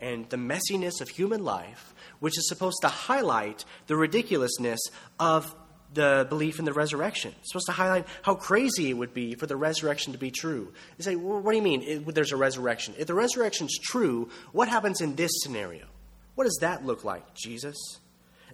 and 0.01 0.29
the 0.31 0.37
messiness 0.37 1.01
of 1.01 1.09
human 1.09 1.45
life, 1.45 1.95
which 2.21 2.39
is 2.39 2.49
supposed 2.49 2.79
to 2.83 2.89
highlight 2.89 3.65
the 3.87 3.97
ridiculousness 3.97 4.81
of 5.19 5.55
the 5.95 6.27
belief 6.29 6.59
in 6.59 6.65
the 6.65 6.73
resurrection. 6.73 7.35
It's 7.41 7.51
supposed 7.51 7.67
to 7.67 7.73
highlight 7.73 8.07
how 8.23 8.35
crazy 8.35 8.91
it 8.91 8.95
would 8.95 9.15
be 9.15 9.35
for 9.35 9.47
the 9.47 9.57
resurrection 9.57 10.13
to 10.13 10.19
be 10.19 10.31
true. 10.31 10.73
You 10.99 11.05
say, 11.05 11.17
well, 11.17 11.41
what 11.41 11.53
do 11.53 11.57
you 11.57 11.63
mean 11.63 11.83
it, 11.83 12.15
there's 12.15 12.33
a 12.33 12.37
resurrection? 12.37 12.95
If 12.99 13.07
the 13.07 13.15
resurrection's 13.15 13.79
true, 13.79 14.29
what 14.53 14.69
happens 14.69 15.01
in 15.01 15.17
this 15.17 15.31
scenario? 15.43 15.87
What 16.35 16.45
does 16.45 16.59
that 16.61 16.85
look 16.85 17.05
like, 17.05 17.35
Jesus? 17.35 17.77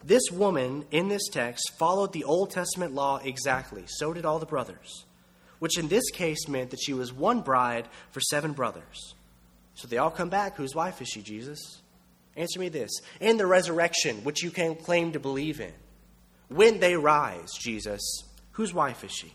This 0.02 0.30
woman 0.30 0.84
in 0.90 1.08
this 1.08 1.28
text 1.28 1.72
followed 1.78 2.12
the 2.12 2.24
Old 2.24 2.50
Testament 2.50 2.94
law 2.94 3.20
exactly. 3.24 3.84
So 3.86 4.12
did 4.12 4.24
all 4.24 4.38
the 4.38 4.46
brothers, 4.46 5.04
which 5.58 5.78
in 5.78 5.88
this 5.88 6.10
case 6.10 6.46
meant 6.46 6.70
that 6.70 6.80
she 6.82 6.92
was 6.92 7.12
one 7.12 7.40
bride 7.40 7.88
for 8.10 8.20
seven 8.20 8.52
brothers. 8.52 9.14
So 9.74 9.88
they 9.88 9.98
all 9.98 10.10
come 10.10 10.28
back. 10.28 10.56
Whose 10.56 10.74
wife 10.74 11.02
is 11.02 11.08
she, 11.08 11.22
Jesus? 11.22 11.80
Answer 12.36 12.60
me 12.60 12.68
this. 12.68 12.90
In 13.20 13.36
the 13.36 13.46
resurrection, 13.46 14.24
which 14.24 14.42
you 14.42 14.50
can 14.50 14.74
claim 14.74 15.12
to 15.12 15.20
believe 15.20 15.60
in, 15.60 15.72
when 16.48 16.80
they 16.80 16.96
rise, 16.96 17.52
Jesus, 17.52 18.24
whose 18.52 18.74
wife 18.74 19.04
is 19.04 19.12
she? 19.12 19.32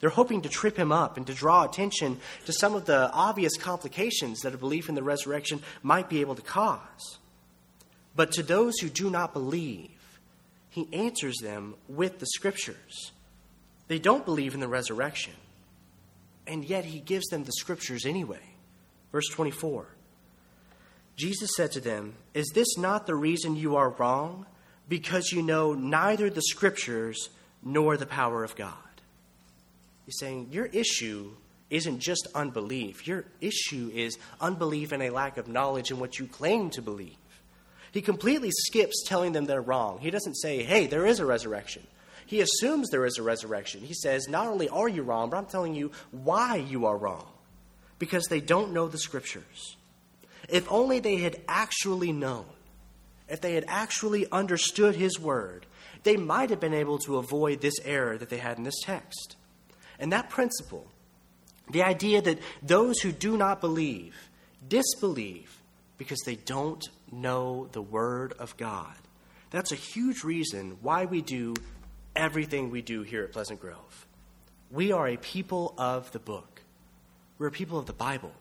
They're 0.00 0.10
hoping 0.10 0.42
to 0.42 0.48
trip 0.48 0.76
him 0.76 0.92
up 0.92 1.16
and 1.16 1.26
to 1.26 1.34
draw 1.34 1.64
attention 1.64 2.20
to 2.44 2.52
some 2.52 2.74
of 2.74 2.84
the 2.84 3.10
obvious 3.12 3.56
complications 3.56 4.40
that 4.40 4.54
a 4.54 4.58
belief 4.58 4.88
in 4.88 4.94
the 4.94 5.02
resurrection 5.02 5.62
might 5.82 6.10
be 6.10 6.20
able 6.20 6.34
to 6.34 6.42
cause. 6.42 7.18
But 8.14 8.32
to 8.32 8.42
those 8.42 8.78
who 8.78 8.88
do 8.88 9.10
not 9.10 9.32
believe, 9.32 9.90
he 10.68 10.88
answers 10.92 11.36
them 11.38 11.74
with 11.88 12.18
the 12.18 12.26
scriptures. 12.26 13.12
They 13.88 13.98
don't 13.98 14.24
believe 14.24 14.52
in 14.52 14.60
the 14.60 14.68
resurrection, 14.68 15.34
and 16.46 16.64
yet 16.64 16.84
he 16.84 17.00
gives 17.00 17.26
them 17.28 17.44
the 17.44 17.52
scriptures 17.52 18.04
anyway. 18.04 18.55
Verse 19.16 19.28
24 19.30 19.86
Jesus 21.16 21.48
said 21.56 21.72
to 21.72 21.80
them, 21.80 22.16
Is 22.34 22.50
this 22.54 22.76
not 22.76 23.06
the 23.06 23.14
reason 23.14 23.56
you 23.56 23.76
are 23.76 23.88
wrong? 23.88 24.44
Because 24.90 25.32
you 25.32 25.40
know 25.40 25.72
neither 25.72 26.28
the 26.28 26.42
scriptures 26.42 27.30
nor 27.62 27.96
the 27.96 28.04
power 28.04 28.44
of 28.44 28.54
God. 28.56 28.74
He's 30.04 30.18
saying, 30.18 30.48
Your 30.50 30.66
issue 30.66 31.30
isn't 31.70 32.00
just 32.00 32.28
unbelief, 32.34 33.06
your 33.06 33.24
issue 33.40 33.90
is 33.94 34.18
unbelief 34.38 34.92
and 34.92 35.02
a 35.02 35.08
lack 35.08 35.38
of 35.38 35.48
knowledge 35.48 35.90
in 35.90 35.98
what 35.98 36.18
you 36.18 36.26
claim 36.26 36.68
to 36.72 36.82
believe. 36.82 37.16
He 37.92 38.02
completely 38.02 38.50
skips 38.50 39.02
telling 39.06 39.32
them 39.32 39.46
they're 39.46 39.62
wrong. 39.62 40.00
He 40.00 40.10
doesn't 40.10 40.34
say, 40.34 40.62
Hey, 40.62 40.86
there 40.86 41.06
is 41.06 41.20
a 41.20 41.24
resurrection. 41.24 41.86
He 42.26 42.42
assumes 42.42 42.90
there 42.90 43.06
is 43.06 43.16
a 43.16 43.22
resurrection. 43.22 43.80
He 43.80 43.94
says, 43.94 44.28
Not 44.28 44.46
only 44.46 44.68
are 44.68 44.90
you 44.90 45.04
wrong, 45.04 45.30
but 45.30 45.38
I'm 45.38 45.46
telling 45.46 45.74
you 45.74 45.92
why 46.10 46.56
you 46.56 46.84
are 46.84 46.98
wrong 46.98 47.28
because 47.98 48.24
they 48.26 48.40
don't 48.40 48.72
know 48.72 48.88
the 48.88 48.98
scriptures. 48.98 49.76
If 50.48 50.70
only 50.70 51.00
they 51.00 51.16
had 51.16 51.40
actually 51.48 52.12
known, 52.12 52.46
if 53.28 53.40
they 53.40 53.54
had 53.54 53.64
actually 53.68 54.30
understood 54.30 54.94
his 54.94 55.18
word, 55.18 55.66
they 56.04 56.16
might 56.16 56.50
have 56.50 56.60
been 56.60 56.74
able 56.74 56.98
to 56.98 57.16
avoid 57.16 57.60
this 57.60 57.80
error 57.84 58.16
that 58.16 58.28
they 58.28 58.38
had 58.38 58.58
in 58.58 58.64
this 58.64 58.80
text. 58.82 59.36
And 59.98 60.12
that 60.12 60.30
principle, 60.30 60.86
the 61.70 61.82
idea 61.82 62.22
that 62.22 62.38
those 62.62 63.00
who 63.00 63.12
do 63.12 63.36
not 63.36 63.60
believe 63.60 64.14
disbelieve 64.68 65.58
because 65.98 66.20
they 66.24 66.36
don't 66.36 66.84
know 67.10 67.68
the 67.72 67.82
word 67.82 68.34
of 68.38 68.56
God, 68.56 68.94
that's 69.50 69.72
a 69.72 69.76
huge 69.76 70.22
reason 70.22 70.78
why 70.80 71.06
we 71.06 71.22
do 71.22 71.54
everything 72.14 72.70
we 72.70 72.82
do 72.82 73.02
here 73.02 73.24
at 73.24 73.32
Pleasant 73.32 73.60
Grove. 73.60 74.06
We 74.70 74.92
are 74.92 75.08
a 75.08 75.16
people 75.16 75.74
of 75.78 76.10
the 76.12 76.18
book. 76.18 76.55
We're 77.38 77.50
people 77.50 77.78
of 77.78 77.86
the 77.86 77.92
Bible. 77.92 78.32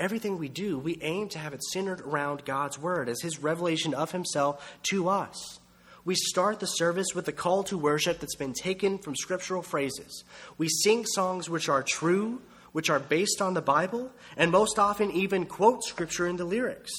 everything 0.00 0.38
we 0.38 0.48
do, 0.48 0.78
we 0.78 0.98
aim 1.02 1.28
to 1.28 1.38
have 1.38 1.52
it 1.52 1.62
centered 1.72 2.00
around 2.02 2.44
God's 2.44 2.78
Word 2.78 3.08
as 3.08 3.20
His 3.20 3.42
revelation 3.42 3.94
of 3.94 4.12
Himself 4.12 4.78
to 4.90 5.08
us. 5.08 5.58
We 6.04 6.14
start 6.14 6.60
the 6.60 6.66
service 6.66 7.08
with 7.14 7.26
a 7.28 7.32
call 7.32 7.64
to 7.64 7.76
worship 7.76 8.20
that's 8.20 8.36
been 8.36 8.52
taken 8.52 8.98
from 8.98 9.16
scriptural 9.16 9.62
phrases. 9.62 10.24
We 10.56 10.68
sing 10.68 11.04
songs 11.04 11.50
which 11.50 11.68
are 11.68 11.82
true, 11.82 12.40
which 12.72 12.90
are 12.90 13.00
based 13.00 13.42
on 13.42 13.54
the 13.54 13.60
Bible, 13.60 14.12
and 14.36 14.52
most 14.52 14.78
often 14.78 15.10
even 15.10 15.46
quote 15.46 15.82
scripture 15.84 16.26
in 16.26 16.36
the 16.36 16.44
lyrics. 16.44 16.92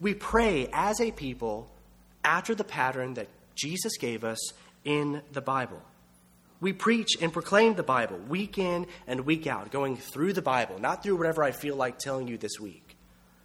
We 0.00 0.14
pray 0.14 0.68
as 0.72 1.00
a 1.00 1.12
people 1.12 1.70
after 2.24 2.54
the 2.54 2.64
pattern 2.64 3.14
that 3.14 3.28
Jesus 3.54 3.96
gave 3.98 4.24
us 4.24 4.38
in 4.84 5.22
the 5.32 5.40
Bible. 5.40 5.80
We 6.62 6.72
preach 6.72 7.16
and 7.20 7.32
proclaim 7.32 7.74
the 7.74 7.82
Bible 7.82 8.18
week 8.18 8.56
in 8.56 8.86
and 9.08 9.26
week 9.26 9.48
out, 9.48 9.72
going 9.72 9.96
through 9.96 10.32
the 10.32 10.42
Bible, 10.42 10.78
not 10.78 11.02
through 11.02 11.16
whatever 11.16 11.42
I 11.42 11.50
feel 11.50 11.74
like 11.74 11.98
telling 11.98 12.28
you 12.28 12.38
this 12.38 12.60
week, 12.60 12.96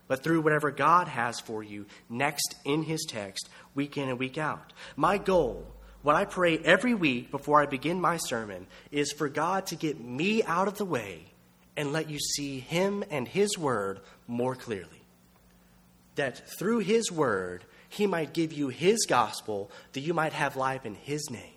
but 0.08 0.22
through 0.22 0.42
whatever 0.42 0.70
God 0.70 1.08
has 1.08 1.40
for 1.40 1.64
you 1.64 1.88
next 2.12 2.54
in 2.64 2.84
His 2.84 3.04
text, 3.10 3.50
week 3.74 3.98
in 3.98 4.08
and 4.08 4.20
week 4.20 4.38
out. 4.38 4.72
My 4.96 5.18
goal, 5.18 5.66
what 6.04 6.16
I 6.16 6.26
pray 6.26 6.60
every 6.60 6.94
week 6.94 7.32
before 7.32 7.60
I 7.60 7.66
begin 7.66 8.00
my 8.00 8.18
sermon, 8.18 8.68
is 8.92 9.12
for 9.12 9.30
God 9.30 9.66
to 9.66 9.76
get 9.76 10.00
me 10.00 10.44
out 10.44 10.68
of 10.68 10.78
the 10.78 10.86
way 10.86 11.24
and 11.76 11.92
let 11.92 12.12
you 12.12 12.20
see 12.20 12.60
Him 12.60 13.04
and 13.10 13.28
His 13.28 13.58
Word 13.58 14.00
more 14.28 14.54
clearly. 14.54 15.02
That 16.14 16.48
through 16.60 16.80
His 16.80 17.12
Word, 17.12 17.66
He 17.90 18.06
might 18.06 18.34
give 18.34 18.54
you 18.54 18.68
His 18.68 19.08
gospel, 19.08 19.72
that 19.94 20.02
you 20.02 20.14
might 20.14 20.34
have 20.34 20.56
life 20.56 20.86
in 20.86 20.94
His 20.94 21.32
name. 21.32 21.57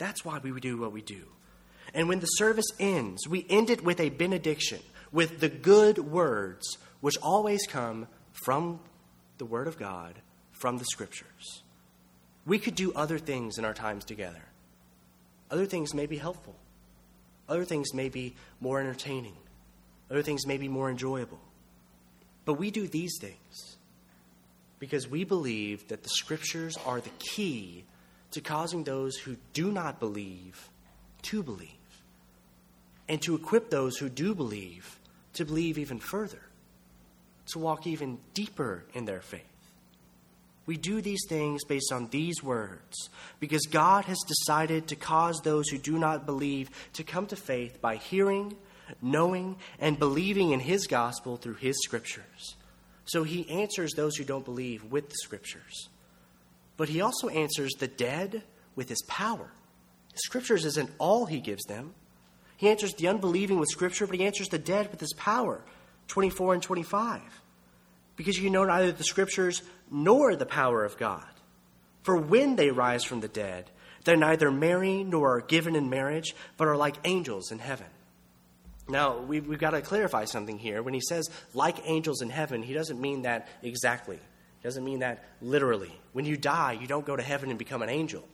That's 0.00 0.24
why 0.24 0.38
we 0.38 0.58
do 0.60 0.78
what 0.78 0.92
we 0.92 1.02
do. 1.02 1.24
And 1.92 2.08
when 2.08 2.20
the 2.20 2.26
service 2.26 2.70
ends, 2.80 3.28
we 3.28 3.44
end 3.50 3.68
it 3.68 3.84
with 3.84 4.00
a 4.00 4.08
benediction, 4.08 4.80
with 5.12 5.40
the 5.40 5.50
good 5.50 5.98
words, 5.98 6.78
which 7.02 7.18
always 7.22 7.66
come 7.66 8.08
from 8.32 8.80
the 9.36 9.44
Word 9.44 9.68
of 9.68 9.78
God, 9.78 10.14
from 10.52 10.78
the 10.78 10.86
Scriptures. 10.86 11.62
We 12.46 12.58
could 12.58 12.76
do 12.76 12.94
other 12.94 13.18
things 13.18 13.58
in 13.58 13.66
our 13.66 13.74
times 13.74 14.06
together. 14.06 14.42
Other 15.50 15.66
things 15.66 15.92
may 15.92 16.06
be 16.06 16.16
helpful. 16.16 16.56
Other 17.46 17.66
things 17.66 17.92
may 17.92 18.08
be 18.08 18.36
more 18.58 18.80
entertaining. 18.80 19.36
Other 20.10 20.22
things 20.22 20.46
may 20.46 20.56
be 20.56 20.68
more 20.68 20.88
enjoyable. 20.88 21.40
But 22.46 22.54
we 22.54 22.70
do 22.70 22.88
these 22.88 23.18
things 23.20 23.76
because 24.78 25.06
we 25.06 25.24
believe 25.24 25.88
that 25.88 26.04
the 26.04 26.08
Scriptures 26.08 26.78
are 26.86 27.02
the 27.02 27.10
key 27.18 27.84
to 28.32 28.40
causing 28.40 28.84
those 28.84 29.16
who 29.16 29.36
do 29.52 29.72
not 29.72 30.00
believe 30.00 30.68
to 31.22 31.42
believe, 31.42 31.68
and 33.08 33.20
to 33.22 33.34
equip 33.34 33.70
those 33.70 33.98
who 33.98 34.08
do 34.08 34.34
believe 34.34 34.98
to 35.34 35.44
believe 35.44 35.78
even 35.78 35.98
further, 35.98 36.42
to 37.46 37.58
walk 37.58 37.86
even 37.86 38.18
deeper 38.34 38.84
in 38.94 39.04
their 39.04 39.20
faith. 39.20 39.44
We 40.66 40.76
do 40.76 41.00
these 41.00 41.24
things 41.28 41.64
based 41.64 41.92
on 41.92 42.08
these 42.08 42.42
words 42.42 43.08
because 43.40 43.66
God 43.66 44.04
has 44.04 44.18
decided 44.26 44.88
to 44.88 44.96
cause 44.96 45.40
those 45.42 45.68
who 45.68 45.78
do 45.78 45.98
not 45.98 46.26
believe 46.26 46.70
to 46.92 47.02
come 47.02 47.26
to 47.26 47.36
faith 47.36 47.80
by 47.80 47.96
hearing, 47.96 48.56
knowing, 49.02 49.56
and 49.80 49.98
believing 49.98 50.52
in 50.52 50.60
His 50.60 50.86
gospel 50.86 51.36
through 51.36 51.54
His 51.54 51.76
scriptures. 51.82 52.56
So 53.04 53.24
He 53.24 53.48
answers 53.50 53.92
those 53.92 54.16
who 54.16 54.24
don't 54.24 54.44
believe 54.44 54.84
with 54.84 55.08
the 55.08 55.16
scriptures 55.16 55.88
but 56.80 56.88
he 56.88 57.02
also 57.02 57.28
answers 57.28 57.74
the 57.74 57.86
dead 57.86 58.42
with 58.74 58.88
his 58.88 59.02
power. 59.02 59.52
Scriptures 60.14 60.64
isn't 60.64 60.88
all 60.96 61.26
he 61.26 61.38
gives 61.38 61.62
them. 61.64 61.92
He 62.56 62.70
answers 62.70 62.94
the 62.94 63.06
unbelieving 63.06 63.58
with 63.58 63.68
Scripture, 63.68 64.06
but 64.06 64.16
he 64.16 64.24
answers 64.24 64.48
the 64.48 64.58
dead 64.58 64.90
with 64.90 64.98
his 64.98 65.12
power. 65.12 65.60
24 66.08 66.54
and 66.54 66.62
25. 66.62 67.20
Because 68.16 68.38
you 68.38 68.48
know 68.48 68.64
neither 68.64 68.92
the 68.92 69.04
Scriptures 69.04 69.60
nor 69.90 70.34
the 70.34 70.46
power 70.46 70.82
of 70.82 70.96
God. 70.96 71.28
For 72.02 72.16
when 72.16 72.56
they 72.56 72.70
rise 72.70 73.04
from 73.04 73.20
the 73.20 73.28
dead, 73.28 73.70
they 74.04 74.16
neither 74.16 74.50
marry 74.50 75.04
nor 75.04 75.36
are 75.36 75.42
given 75.42 75.76
in 75.76 75.90
marriage, 75.90 76.34
but 76.56 76.66
are 76.66 76.78
like 76.78 76.96
angels 77.04 77.52
in 77.52 77.58
heaven. 77.58 77.88
Now, 78.88 79.18
we've, 79.18 79.46
we've 79.46 79.58
got 79.58 79.72
to 79.72 79.82
clarify 79.82 80.24
something 80.24 80.56
here. 80.58 80.82
When 80.82 80.94
he 80.94 81.02
says 81.02 81.28
like 81.52 81.76
angels 81.84 82.22
in 82.22 82.30
heaven, 82.30 82.62
he 82.62 82.72
doesn't 82.72 82.98
mean 82.98 83.20
that 83.22 83.48
exactly. 83.62 84.18
Doesn't 84.62 84.84
mean 84.84 85.00
that 85.00 85.24
literally. 85.40 85.92
When 86.12 86.24
you 86.24 86.36
die, 86.36 86.72
you 86.72 86.86
don't 86.86 87.06
go 87.06 87.16
to 87.16 87.22
heaven 87.22 87.50
and 87.50 87.58
become 87.58 87.82
an 87.82 87.88
angel. 87.88 88.24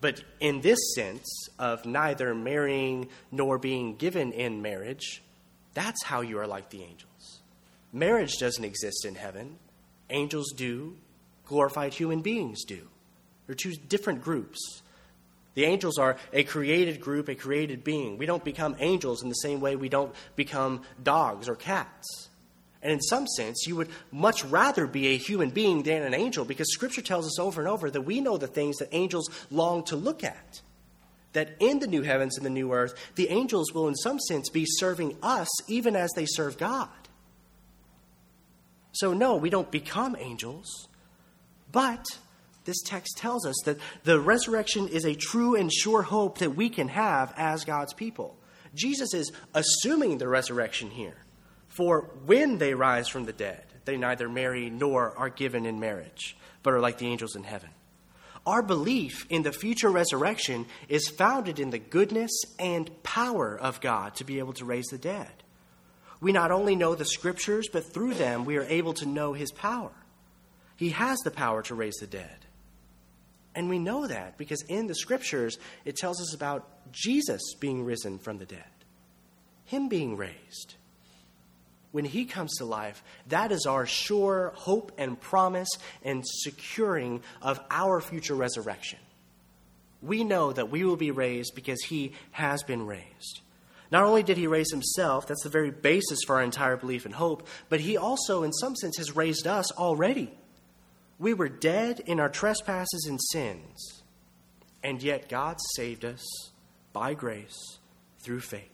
But 0.00 0.22
in 0.38 0.60
this 0.60 0.78
sense 0.94 1.26
of 1.58 1.84
neither 1.84 2.34
marrying 2.34 3.08
nor 3.32 3.58
being 3.58 3.96
given 3.96 4.32
in 4.32 4.62
marriage, 4.62 5.22
that's 5.74 6.04
how 6.04 6.20
you 6.20 6.38
are 6.38 6.46
like 6.46 6.70
the 6.70 6.82
angels. 6.82 7.40
Marriage 7.92 8.36
doesn't 8.38 8.64
exist 8.64 9.04
in 9.04 9.14
heaven. 9.14 9.58
Angels 10.10 10.52
do, 10.56 10.96
glorified 11.46 11.94
human 11.94 12.20
beings 12.20 12.64
do. 12.64 12.86
They're 13.46 13.54
two 13.54 13.74
different 13.74 14.22
groups. 14.22 14.82
The 15.54 15.64
angels 15.64 15.98
are 15.98 16.16
a 16.32 16.44
created 16.44 17.00
group, 17.00 17.28
a 17.28 17.34
created 17.34 17.82
being. 17.82 18.18
We 18.18 18.26
don't 18.26 18.44
become 18.44 18.76
angels 18.78 19.22
in 19.22 19.28
the 19.28 19.34
same 19.34 19.60
way 19.60 19.74
we 19.74 19.88
don't 19.88 20.14
become 20.36 20.82
dogs 21.02 21.48
or 21.48 21.56
cats. 21.56 22.27
And 22.82 22.92
in 22.92 23.00
some 23.00 23.26
sense, 23.26 23.66
you 23.66 23.76
would 23.76 23.88
much 24.12 24.44
rather 24.44 24.86
be 24.86 25.08
a 25.08 25.16
human 25.16 25.50
being 25.50 25.82
than 25.82 26.02
an 26.02 26.14
angel 26.14 26.44
because 26.44 26.72
Scripture 26.72 27.02
tells 27.02 27.26
us 27.26 27.38
over 27.38 27.60
and 27.60 27.68
over 27.68 27.90
that 27.90 28.02
we 28.02 28.20
know 28.20 28.36
the 28.36 28.46
things 28.46 28.76
that 28.76 28.88
angels 28.92 29.28
long 29.50 29.82
to 29.84 29.96
look 29.96 30.22
at. 30.22 30.62
That 31.32 31.56
in 31.60 31.80
the 31.80 31.86
new 31.86 32.02
heavens 32.02 32.36
and 32.36 32.46
the 32.46 32.50
new 32.50 32.72
earth, 32.72 32.94
the 33.16 33.28
angels 33.28 33.72
will, 33.74 33.88
in 33.88 33.96
some 33.96 34.18
sense, 34.20 34.48
be 34.48 34.64
serving 34.66 35.16
us 35.22 35.48
even 35.68 35.96
as 35.96 36.10
they 36.14 36.24
serve 36.26 36.56
God. 36.56 36.88
So, 38.92 39.12
no, 39.12 39.36
we 39.36 39.50
don't 39.50 39.70
become 39.70 40.16
angels, 40.18 40.88
but 41.70 42.04
this 42.64 42.82
text 42.82 43.16
tells 43.18 43.46
us 43.46 43.56
that 43.64 43.78
the 44.04 44.20
resurrection 44.20 44.88
is 44.88 45.04
a 45.04 45.14
true 45.14 45.54
and 45.54 45.72
sure 45.72 46.02
hope 46.02 46.38
that 46.38 46.56
we 46.56 46.68
can 46.68 46.88
have 46.88 47.32
as 47.36 47.64
God's 47.64 47.92
people. 47.92 48.36
Jesus 48.74 49.14
is 49.14 49.32
assuming 49.54 50.18
the 50.18 50.28
resurrection 50.28 50.90
here. 50.90 51.16
For 51.78 52.10
when 52.26 52.58
they 52.58 52.74
rise 52.74 53.06
from 53.06 53.24
the 53.24 53.32
dead, 53.32 53.62
they 53.84 53.96
neither 53.96 54.28
marry 54.28 54.68
nor 54.68 55.16
are 55.16 55.28
given 55.28 55.64
in 55.64 55.78
marriage, 55.78 56.36
but 56.64 56.74
are 56.74 56.80
like 56.80 56.98
the 56.98 57.06
angels 57.06 57.36
in 57.36 57.44
heaven. 57.44 57.70
Our 58.44 58.62
belief 58.62 59.24
in 59.30 59.44
the 59.44 59.52
future 59.52 59.88
resurrection 59.88 60.66
is 60.88 61.06
founded 61.06 61.60
in 61.60 61.70
the 61.70 61.78
goodness 61.78 62.32
and 62.58 62.90
power 63.04 63.56
of 63.56 63.80
God 63.80 64.16
to 64.16 64.24
be 64.24 64.40
able 64.40 64.54
to 64.54 64.64
raise 64.64 64.86
the 64.86 64.98
dead. 64.98 65.30
We 66.20 66.32
not 66.32 66.50
only 66.50 66.74
know 66.74 66.96
the 66.96 67.04
scriptures, 67.04 67.68
but 67.72 67.92
through 67.92 68.14
them 68.14 68.44
we 68.44 68.56
are 68.56 68.64
able 68.64 68.94
to 68.94 69.06
know 69.06 69.32
his 69.34 69.52
power. 69.52 69.92
He 70.74 70.90
has 70.90 71.20
the 71.20 71.30
power 71.30 71.62
to 71.62 71.76
raise 71.76 71.98
the 72.00 72.08
dead. 72.08 72.46
And 73.54 73.68
we 73.68 73.78
know 73.78 74.08
that 74.08 74.36
because 74.36 74.62
in 74.62 74.88
the 74.88 74.96
scriptures 74.96 75.58
it 75.84 75.96
tells 75.96 76.20
us 76.20 76.34
about 76.34 76.90
Jesus 76.90 77.54
being 77.60 77.84
risen 77.84 78.18
from 78.18 78.38
the 78.38 78.46
dead, 78.46 78.64
him 79.64 79.88
being 79.88 80.16
raised 80.16 80.74
when 81.92 82.04
he 82.04 82.24
comes 82.24 82.56
to 82.56 82.64
life, 82.64 83.02
that 83.28 83.52
is 83.52 83.66
our 83.66 83.86
sure 83.86 84.52
hope 84.56 84.92
and 84.98 85.20
promise 85.20 85.68
and 86.02 86.22
securing 86.26 87.22
of 87.40 87.60
our 87.70 88.00
future 88.00 88.34
resurrection. 88.34 88.98
We 90.02 90.22
know 90.22 90.52
that 90.52 90.70
we 90.70 90.84
will 90.84 90.96
be 90.96 91.10
raised 91.10 91.54
because 91.54 91.82
he 91.82 92.12
has 92.30 92.62
been 92.62 92.86
raised. 92.86 93.40
Not 93.90 94.04
only 94.04 94.22
did 94.22 94.36
he 94.36 94.46
raise 94.46 94.70
himself, 94.70 95.26
that's 95.26 95.42
the 95.42 95.48
very 95.48 95.70
basis 95.70 96.20
for 96.26 96.36
our 96.36 96.42
entire 96.42 96.76
belief 96.76 97.06
and 97.06 97.14
hope, 97.14 97.48
but 97.68 97.80
he 97.80 97.96
also, 97.96 98.42
in 98.42 98.52
some 98.52 98.76
sense, 98.76 98.98
has 98.98 99.16
raised 99.16 99.46
us 99.46 99.72
already. 99.72 100.30
We 101.18 101.34
were 101.34 101.48
dead 101.48 102.00
in 102.06 102.20
our 102.20 102.28
trespasses 102.28 103.06
and 103.08 103.18
sins, 103.32 104.02
and 104.84 105.02
yet 105.02 105.28
God 105.28 105.56
saved 105.74 106.04
us 106.04 106.22
by 106.92 107.14
grace 107.14 107.78
through 108.20 108.40
faith. 108.40 108.68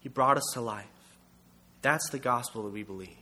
He 0.00 0.08
brought 0.08 0.38
us 0.38 0.50
to 0.54 0.60
life. 0.60 0.86
That's 1.82 2.08
the 2.10 2.18
gospel 2.18 2.62
that 2.64 2.72
we 2.72 2.84
believe. 2.84 3.16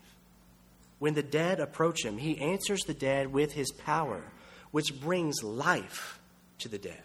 When 0.98 1.14
the 1.14 1.22
dead 1.22 1.60
approach 1.60 2.04
him, 2.04 2.18
he 2.18 2.38
answers 2.38 2.82
the 2.82 2.94
dead 2.94 3.32
with 3.32 3.52
his 3.52 3.72
power, 3.72 4.22
which 4.70 5.00
brings 5.00 5.42
life 5.42 6.20
to 6.58 6.68
the 6.68 6.78
dead. 6.78 7.02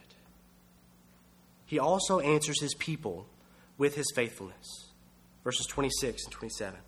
He 1.66 1.80
also 1.80 2.20
answers 2.20 2.62
his 2.62 2.76
people 2.76 3.26
with 3.78 3.96
his 3.96 4.12
faithfulness. 4.14 4.92
Verses 5.44 5.66
26 5.68 6.26
and 6.26 6.34
27. 6.34 6.80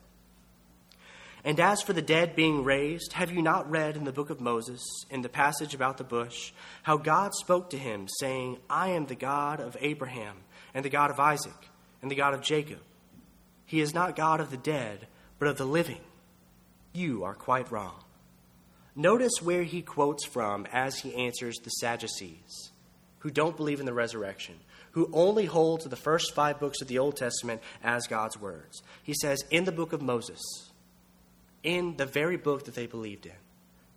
And 1.43 1.59
as 1.59 1.81
for 1.81 1.93
the 1.93 2.01
dead 2.01 2.35
being 2.35 2.63
raised, 2.63 3.13
have 3.13 3.31
you 3.31 3.41
not 3.41 3.69
read 3.71 3.95
in 3.95 4.03
the 4.03 4.11
book 4.11 4.29
of 4.29 4.41
Moses, 4.41 4.81
in 5.09 5.21
the 5.21 5.29
passage 5.29 5.73
about 5.73 5.97
the 5.97 6.03
bush, 6.03 6.51
how 6.83 6.97
God 6.97 7.33
spoke 7.35 7.69
to 7.69 7.77
him, 7.77 8.07
saying, 8.19 8.57
I 8.69 8.89
am 8.89 9.05
the 9.05 9.15
God 9.15 9.61
of 9.61 9.77
Abraham, 9.79 10.35
and 10.73 10.83
the 10.83 10.89
God 10.89 11.09
of 11.09 11.19
Isaac, 11.19 11.69
and 12.01 12.11
the 12.11 12.15
God 12.15 12.33
of 12.33 12.41
Jacob? 12.41 12.79
He 13.67 13.81
is 13.81 13.93
not 13.93 14.15
God 14.15 14.39
of 14.39 14.49
the 14.49 14.57
dead, 14.57 15.05
but 15.37 15.47
of 15.47 15.57
the 15.57 15.65
living. 15.65 15.99
You 16.93 17.23
are 17.25 17.35
quite 17.35 17.71
wrong. 17.71 18.03
Notice 18.95 19.33
where 19.43 19.61
he 19.63 19.83
quotes 19.83 20.25
from 20.25 20.65
as 20.73 20.97
he 20.97 21.13
answers 21.13 21.57
the 21.57 21.69
Sadducees, 21.69 22.71
who 23.19 23.29
don't 23.29 23.55
believe 23.55 23.79
in 23.79 23.85
the 23.85 23.93
resurrection, 23.93 24.55
who 24.91 25.09
only 25.13 25.45
hold 25.45 25.81
to 25.81 25.89
the 25.89 25.95
first 25.95 26.33
five 26.33 26.59
books 26.59 26.81
of 26.81 26.87
the 26.87 26.97
Old 26.97 27.17
Testament 27.17 27.61
as 27.83 28.07
God's 28.07 28.39
words. 28.39 28.81
He 29.03 29.13
says, 29.13 29.43
in 29.51 29.65
the 29.65 29.71
book 29.71 29.93
of 29.93 30.01
Moses, 30.01 30.41
in 31.61 31.97
the 31.97 32.07
very 32.07 32.37
book 32.37 32.65
that 32.65 32.73
they 32.73 32.87
believed 32.87 33.25
in, 33.27 33.33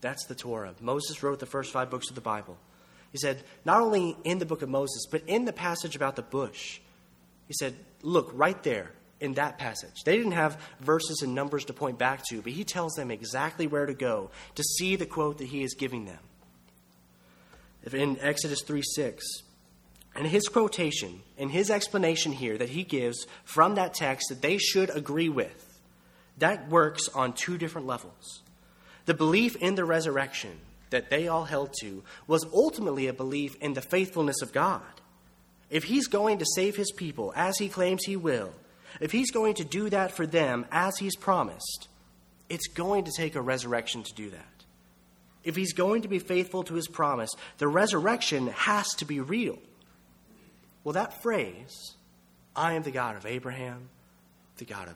that's 0.01 0.27
the 0.27 0.35
Torah. 0.35 0.75
Moses 0.81 1.23
wrote 1.23 1.39
the 1.39 1.47
first 1.47 1.73
five 1.73 1.91
books 1.91 2.11
of 2.11 2.17
the 2.17 2.21
Bible. 2.21 2.59
He 3.13 3.19
said, 3.19 3.43
not 3.65 3.81
only 3.81 4.17
in 4.25 4.39
the 4.39 4.47
book 4.47 4.63
of 4.63 4.69
Moses, 4.69 5.07
but 5.11 5.23
in 5.27 5.45
the 5.45 5.53
passage 5.53 5.97
about 5.97 6.17
the 6.17 6.23
bush. 6.23 6.81
He 7.47 7.55
said, 7.55 7.75
look, 8.03 8.31
right 8.35 8.61
there 8.63 8.91
in 9.21 9.35
that 9.35 9.59
passage. 9.59 10.03
They 10.05 10.17
didn't 10.17 10.33
have 10.33 10.61
verses 10.81 11.23
and 11.23 11.35
numbers 11.35 11.67
to 11.67 11.73
point 11.73 11.99
back 11.99 12.23
to, 12.31 12.43
but 12.43 12.53
he 12.53 12.65
tells 12.65 12.95
them 12.95 13.11
exactly 13.11 13.67
where 13.67 13.87
to 13.87 13.95
go 13.95 14.31
to 14.55 14.63
see 14.63 14.97
the 14.97 15.07
quote 15.07 15.39
that 15.39 15.49
he 15.49 15.63
is 15.63 15.75
giving 15.75 16.07
them. 16.07 16.19
In 17.93 18.19
Exodus 18.21 18.63
3 18.63 18.83
6, 18.83 19.25
and 20.17 20.27
his 20.27 20.49
quotation 20.49 21.23
and 21.39 21.51
his 21.51 21.71
explanation 21.71 22.33
here 22.33 22.59
that 22.59 22.71
he 22.71 22.83
gives 22.83 23.27
from 23.45 23.77
that 23.77 23.95
text 23.95 24.29
that 24.29 24.43
they 24.43 24.59
should 24.59 24.91
agree 24.91 25.29
with, 25.29 25.81
that 26.39 26.69
works 26.69 27.09
on 27.09 27.33
two 27.33 27.57
different 27.57 27.87
levels. 27.87 28.43
The 29.07 29.15
belief 29.15 29.57
in 29.57 29.77
the 29.77 29.85
resurrection 29.85 30.59
that 30.91 31.11
they 31.11 31.29
all 31.29 31.45
held 31.45 31.73
to 31.81 32.03
was 32.27 32.45
ultimately 32.53 33.07
a 33.07 33.13
belief 33.13 33.57
in 33.61 33.75
the 33.75 33.81
faithfulness 33.81 34.43
of 34.43 34.53
God. 34.53 34.83
If 35.71 35.85
he's 35.85 36.09
going 36.09 36.39
to 36.39 36.47
save 36.55 36.77
his 36.77 36.91
people 36.91 37.33
as 37.37 37.59
he 37.59 37.69
claims 37.69 38.05
he 38.05 38.17
will, 38.17 38.53
if 38.99 39.13
he's 39.13 39.31
going 39.31 39.55
to 39.55 39.65
do 39.65 39.91
that 39.91 40.13
for 40.13 40.27
them 40.27 40.67
as 40.71 40.97
he's 40.99 41.17
promised, 41.17 41.89
it's 42.49 42.67
going 42.69 43.05
to 43.05 43.13
take 43.17 43.35
a 43.35 43.43
resurrection 43.43 44.03
to 44.03 44.15
do 44.15 44.31
that. 44.31 44.65
If 45.45 45.57
he's 45.57 45.73
going 45.73 46.03
to 46.03 46.09
be 46.09 46.19
faithful 46.19 46.65
to 46.65 46.75
his 46.75 46.89
promise, 46.89 47.31
the 47.59 47.69
resurrection 47.69 48.49
has 48.49 48.89
to 48.97 49.05
be 49.05 49.21
real. 49.21 49.59
Well, 50.85 50.93
that 50.95 51.23
phrase, 51.23 51.95
I 52.55 52.75
am 52.75 52.83
the 52.83 52.91
God 52.91 53.17
of 53.17 53.27
Abraham, 53.27 53.89
the 54.57 54.65
God 54.65 54.89
of 54.89 54.95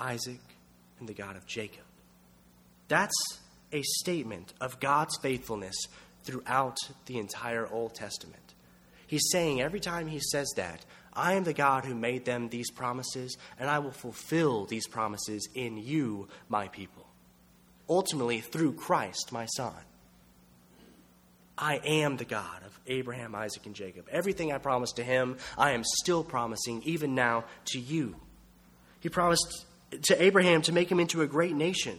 Isaac, 0.00 0.40
and 0.98 1.08
the 1.08 1.14
God 1.14 1.36
of 1.36 1.46
Jacob, 1.46 1.84
that's 2.88 3.14
a 3.72 3.82
statement 3.82 4.54
of 4.60 4.80
God's 4.80 5.16
faithfulness 5.18 5.76
throughout 6.22 6.76
the 7.06 7.18
entire 7.18 7.68
Old 7.70 7.94
Testament. 7.94 8.54
He's 9.06 9.28
saying 9.30 9.60
every 9.60 9.80
time 9.80 10.08
he 10.08 10.20
says 10.20 10.52
that, 10.56 10.84
I 11.16 11.34
am 11.34 11.44
the 11.44 11.52
God 11.52 11.84
who 11.84 11.94
made 11.94 12.24
them 12.24 12.48
these 12.48 12.70
promises, 12.70 13.36
and 13.58 13.70
I 13.70 13.78
will 13.78 13.90
fulfill 13.90 14.66
these 14.66 14.86
promises 14.86 15.48
in 15.54 15.78
you, 15.78 16.28
my 16.48 16.68
people. 16.68 17.06
Ultimately, 17.88 18.40
through 18.40 18.74
Christ, 18.74 19.32
my 19.32 19.46
Son. 19.46 19.72
I 21.58 21.76
am 21.76 22.18
the 22.18 22.24
God 22.24 22.62
of 22.66 22.78
Abraham, 22.86 23.34
Isaac, 23.34 23.64
and 23.64 23.74
Jacob. 23.74 24.06
Everything 24.10 24.52
I 24.52 24.58
promised 24.58 24.96
to 24.96 25.04
him, 25.04 25.38
I 25.56 25.72
am 25.72 25.84
still 25.84 26.22
promising, 26.22 26.82
even 26.84 27.14
now, 27.14 27.44
to 27.66 27.80
you. 27.80 28.16
He 29.00 29.08
promised 29.08 29.64
to 30.02 30.22
Abraham 30.22 30.62
to 30.62 30.72
make 30.72 30.90
him 30.90 31.00
into 31.00 31.22
a 31.22 31.26
great 31.26 31.54
nation. 31.54 31.98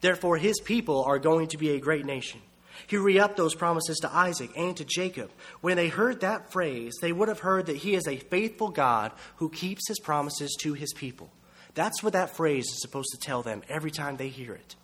Therefore, 0.00 0.36
his 0.38 0.58
people 0.60 1.04
are 1.04 1.18
going 1.18 1.48
to 1.48 1.58
be 1.58 1.70
a 1.70 1.80
great 1.80 2.04
nation. 2.04 2.40
He 2.86 2.96
re 2.96 3.18
upped 3.18 3.36
those 3.36 3.54
promises 3.54 3.98
to 3.98 4.14
Isaac 4.14 4.50
and 4.56 4.76
to 4.76 4.84
Jacob. 4.84 5.30
When 5.60 5.76
they 5.76 5.88
heard 5.88 6.20
that 6.20 6.52
phrase, 6.52 6.94
they 7.00 7.12
would 7.12 7.28
have 7.28 7.40
heard 7.40 7.66
that 7.66 7.76
he 7.76 7.94
is 7.94 8.06
a 8.06 8.16
faithful 8.16 8.70
God 8.70 9.12
who 9.36 9.48
keeps 9.48 9.88
his 9.88 10.00
promises 10.00 10.56
to 10.60 10.74
his 10.74 10.92
people. 10.92 11.30
That's 11.74 12.02
what 12.02 12.14
that 12.14 12.36
phrase 12.36 12.64
is 12.64 12.80
supposed 12.80 13.10
to 13.12 13.18
tell 13.18 13.42
them 13.42 13.62
every 13.68 13.90
time 13.90 14.16
they 14.16 14.28
hear 14.28 14.54
it. 14.54 14.76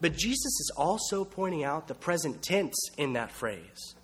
But 0.00 0.16
Jesus 0.16 0.44
is 0.44 0.72
also 0.76 1.24
pointing 1.24 1.64
out 1.64 1.88
the 1.88 1.94
present 1.94 2.42
tense 2.42 2.76
in 2.96 3.14
that 3.14 3.32
phrase, 3.32 3.94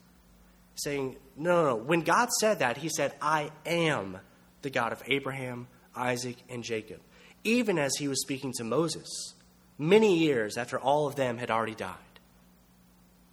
saying, 0.75 1.17
no, 1.37 1.63
no, 1.63 1.71
no. 1.71 1.77
When 1.77 2.01
God 2.01 2.31
said 2.41 2.61
that, 2.61 2.79
he 2.79 2.89
said, 2.89 3.15
I 3.21 3.51
am 3.67 4.19
the 4.63 4.71
God 4.71 4.93
of 4.93 5.03
Abraham, 5.07 5.69
Isaac, 5.95 6.37
and 6.49 6.65
Jacob, 6.65 7.01
even 7.45 7.79
as 7.79 7.93
he 7.99 8.09
was 8.09 8.23
speaking 8.23 8.53
to 8.57 8.65
Moses 8.65 9.35
many 9.79 10.17
years 10.17 10.57
after 10.57 10.79
all 10.79 11.07
of 11.07 11.17
them 11.17 11.39
had 11.39 11.51
already 11.51 11.75
died. 11.75 11.97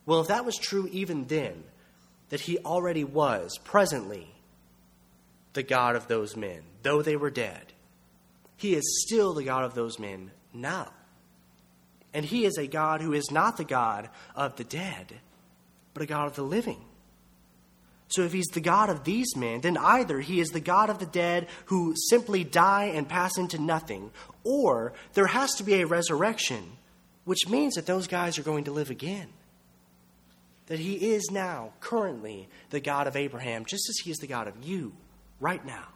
Well, 0.09 0.21
if 0.21 0.29
that 0.29 0.43
was 0.43 0.57
true 0.57 0.89
even 0.91 1.25
then, 1.25 1.63
that 2.29 2.39
he 2.39 2.57
already 2.57 3.03
was 3.03 3.59
presently 3.63 4.33
the 5.53 5.61
God 5.61 5.95
of 5.95 6.07
those 6.07 6.35
men, 6.35 6.61
though 6.81 7.03
they 7.03 7.15
were 7.15 7.29
dead, 7.29 7.73
he 8.57 8.73
is 8.73 9.05
still 9.05 9.35
the 9.35 9.43
God 9.43 9.65
of 9.65 9.75
those 9.75 9.99
men 9.99 10.31
now. 10.51 10.91
And 12.11 12.25
he 12.25 12.45
is 12.45 12.57
a 12.57 12.65
God 12.65 13.01
who 13.01 13.13
is 13.13 13.29
not 13.29 13.57
the 13.57 13.63
God 13.63 14.09
of 14.35 14.55
the 14.55 14.63
dead, 14.63 15.13
but 15.93 16.01
a 16.01 16.07
God 16.07 16.25
of 16.25 16.35
the 16.35 16.41
living. 16.41 16.81
So 18.07 18.23
if 18.23 18.33
he's 18.33 18.47
the 18.47 18.61
God 18.61 18.89
of 18.89 19.03
these 19.03 19.35
men, 19.35 19.61
then 19.61 19.77
either 19.77 20.21
he 20.21 20.39
is 20.39 20.49
the 20.49 20.59
God 20.59 20.89
of 20.89 20.97
the 20.97 21.05
dead 21.05 21.45
who 21.65 21.93
simply 22.09 22.43
die 22.43 22.85
and 22.85 23.07
pass 23.07 23.37
into 23.37 23.61
nothing, 23.61 24.09
or 24.43 24.93
there 25.13 25.27
has 25.27 25.51
to 25.57 25.63
be 25.63 25.75
a 25.75 25.85
resurrection, 25.85 26.63
which 27.25 27.47
means 27.47 27.75
that 27.75 27.85
those 27.85 28.07
guys 28.07 28.39
are 28.39 28.43
going 28.43 28.63
to 28.63 28.71
live 28.71 28.89
again. 28.89 29.27
That 30.69 30.79
he 30.79 31.13
is 31.13 31.29
now, 31.31 31.73
currently, 31.81 32.47
the 32.69 32.79
God 32.79 33.07
of 33.07 33.15
Abraham, 33.15 33.65
just 33.65 33.89
as 33.89 33.97
he 33.97 34.11
is 34.11 34.17
the 34.17 34.27
God 34.27 34.47
of 34.47 34.63
you 34.63 34.93
right 35.39 35.63
now. 35.65 35.87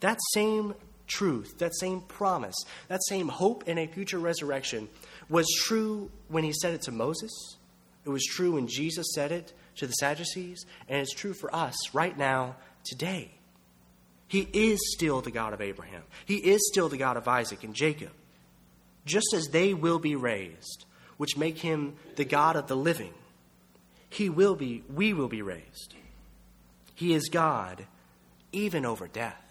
That 0.00 0.18
same 0.32 0.74
truth, 1.06 1.58
that 1.58 1.76
same 1.76 2.00
promise, 2.00 2.56
that 2.88 3.00
same 3.08 3.28
hope 3.28 3.68
in 3.68 3.78
a 3.78 3.86
future 3.86 4.18
resurrection 4.18 4.88
was 5.28 5.46
true 5.64 6.10
when 6.28 6.44
he 6.44 6.52
said 6.52 6.74
it 6.74 6.82
to 6.82 6.92
Moses. 6.92 7.32
It 8.04 8.10
was 8.10 8.24
true 8.24 8.52
when 8.52 8.66
Jesus 8.66 9.06
said 9.14 9.32
it 9.32 9.52
to 9.76 9.86
the 9.86 9.92
Sadducees, 9.92 10.64
and 10.88 11.00
it's 11.00 11.14
true 11.14 11.34
for 11.34 11.54
us 11.54 11.94
right 11.94 12.16
now, 12.16 12.56
today. 12.84 13.32
He 14.28 14.48
is 14.52 14.80
still 14.94 15.20
the 15.20 15.30
God 15.30 15.52
of 15.52 15.60
Abraham. 15.60 16.02
He 16.24 16.36
is 16.36 16.66
still 16.72 16.88
the 16.88 16.96
God 16.96 17.16
of 17.16 17.28
Isaac 17.28 17.62
and 17.62 17.74
Jacob. 17.74 18.10
Just 19.04 19.34
as 19.34 19.48
they 19.48 19.74
will 19.74 19.98
be 19.98 20.16
raised, 20.16 20.84
which 21.16 21.36
make 21.36 21.58
him 21.58 21.94
the 22.16 22.24
God 22.24 22.56
of 22.56 22.66
the 22.66 22.76
living, 22.76 23.14
he 24.16 24.30
will 24.30 24.54
be, 24.54 24.82
we 24.94 25.12
will 25.12 25.28
be 25.28 25.42
raised. 25.42 25.94
He 26.94 27.12
is 27.12 27.28
God 27.28 27.84
even 28.50 28.86
over 28.86 29.06
death. 29.06 29.42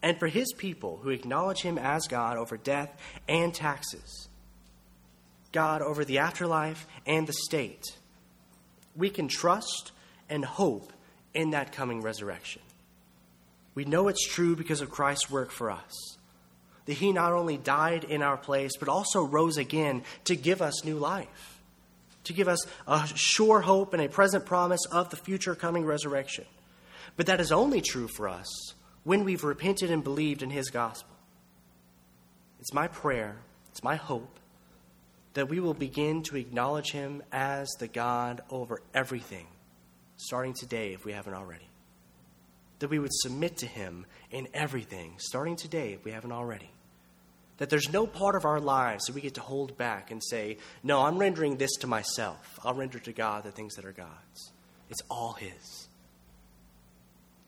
And 0.00 0.16
for 0.16 0.28
his 0.28 0.52
people 0.56 1.00
who 1.02 1.10
acknowledge 1.10 1.62
him 1.62 1.76
as 1.76 2.06
God 2.06 2.36
over 2.36 2.56
death 2.56 2.96
and 3.28 3.52
taxes, 3.52 4.28
God 5.50 5.82
over 5.82 6.04
the 6.04 6.18
afterlife 6.18 6.86
and 7.04 7.26
the 7.26 7.32
state, 7.32 7.84
we 8.94 9.10
can 9.10 9.26
trust 9.26 9.90
and 10.30 10.44
hope 10.44 10.92
in 11.34 11.50
that 11.50 11.72
coming 11.72 12.02
resurrection. 12.02 12.62
We 13.74 13.84
know 13.84 14.06
it's 14.06 14.24
true 14.28 14.54
because 14.54 14.82
of 14.82 14.90
Christ's 14.90 15.28
work 15.28 15.50
for 15.50 15.72
us. 15.72 16.16
That 16.84 16.92
he 16.92 17.10
not 17.10 17.32
only 17.32 17.56
died 17.56 18.04
in 18.04 18.22
our 18.22 18.36
place, 18.36 18.76
but 18.78 18.88
also 18.88 19.24
rose 19.24 19.56
again 19.56 20.04
to 20.26 20.36
give 20.36 20.62
us 20.62 20.84
new 20.84 20.96
life, 20.96 21.55
to 22.26 22.32
give 22.32 22.48
us 22.48 22.64
a 22.86 23.06
sure 23.14 23.60
hope 23.60 23.92
and 23.92 24.02
a 24.02 24.08
present 24.08 24.46
promise 24.46 24.84
of 24.92 25.10
the 25.10 25.16
future 25.16 25.54
coming 25.54 25.84
resurrection. 25.84 26.44
But 27.16 27.26
that 27.26 27.40
is 27.40 27.50
only 27.50 27.80
true 27.80 28.08
for 28.08 28.28
us 28.28 28.74
when 29.04 29.24
we've 29.24 29.44
repented 29.44 29.90
and 29.90 30.04
believed 30.04 30.42
in 30.42 30.50
his 30.50 30.70
gospel. 30.70 31.14
It's 32.60 32.74
my 32.74 32.88
prayer, 32.88 33.36
it's 33.70 33.82
my 33.82 33.96
hope 33.96 34.38
that 35.34 35.50
we 35.50 35.60
will 35.60 35.74
begin 35.74 36.22
to 36.22 36.36
acknowledge 36.36 36.92
him 36.92 37.22
as 37.30 37.68
the 37.78 37.86
God 37.86 38.40
over 38.48 38.80
everything, 38.94 39.46
starting 40.16 40.54
today 40.54 40.94
if 40.94 41.04
we 41.04 41.12
haven't 41.12 41.34
already. 41.34 41.68
That 42.78 42.88
we 42.88 42.98
would 42.98 43.12
submit 43.12 43.58
to 43.58 43.66
him 43.66 44.06
in 44.30 44.48
everything, 44.54 45.16
starting 45.18 45.56
today 45.56 45.92
if 45.92 46.04
we 46.04 46.10
haven't 46.10 46.32
already. 46.32 46.70
That 47.58 47.70
there's 47.70 47.90
no 47.90 48.06
part 48.06 48.34
of 48.34 48.44
our 48.44 48.60
lives 48.60 49.06
that 49.06 49.14
we 49.14 49.22
get 49.22 49.34
to 49.34 49.40
hold 49.40 49.78
back 49.78 50.10
and 50.10 50.22
say, 50.22 50.58
No, 50.82 51.02
I'm 51.02 51.18
rendering 51.18 51.56
this 51.56 51.72
to 51.76 51.86
myself. 51.86 52.58
I'll 52.64 52.74
render 52.74 52.98
to 52.98 53.12
God 53.12 53.44
the 53.44 53.50
things 53.50 53.74
that 53.76 53.84
are 53.84 53.92
God's. 53.92 54.52
It's 54.90 55.02
all 55.10 55.32
His. 55.32 55.88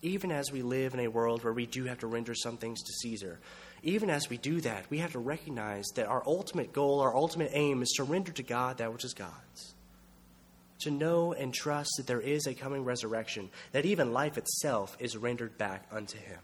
Even 0.00 0.30
as 0.30 0.50
we 0.52 0.62
live 0.62 0.94
in 0.94 1.00
a 1.00 1.08
world 1.08 1.44
where 1.44 1.52
we 1.52 1.66
do 1.66 1.84
have 1.84 1.98
to 1.98 2.06
render 2.06 2.34
some 2.34 2.56
things 2.56 2.80
to 2.82 2.92
Caesar, 3.02 3.38
even 3.82 4.10
as 4.10 4.28
we 4.28 4.38
do 4.38 4.60
that, 4.62 4.86
we 4.90 4.98
have 4.98 5.12
to 5.12 5.18
recognize 5.18 5.84
that 5.94 6.06
our 6.06 6.22
ultimate 6.26 6.72
goal, 6.72 7.00
our 7.00 7.14
ultimate 7.14 7.50
aim 7.52 7.82
is 7.82 7.92
to 7.96 8.04
render 8.04 8.32
to 8.32 8.42
God 8.42 8.78
that 8.78 8.92
which 8.92 9.04
is 9.04 9.14
God's. 9.14 9.74
To 10.80 10.90
know 10.90 11.32
and 11.32 11.52
trust 11.52 11.90
that 11.96 12.06
there 12.06 12.20
is 12.20 12.46
a 12.46 12.54
coming 12.54 12.84
resurrection, 12.84 13.50
that 13.72 13.84
even 13.84 14.12
life 14.12 14.38
itself 14.38 14.96
is 15.00 15.16
rendered 15.16 15.58
back 15.58 15.86
unto 15.90 16.18
Him. 16.18 16.38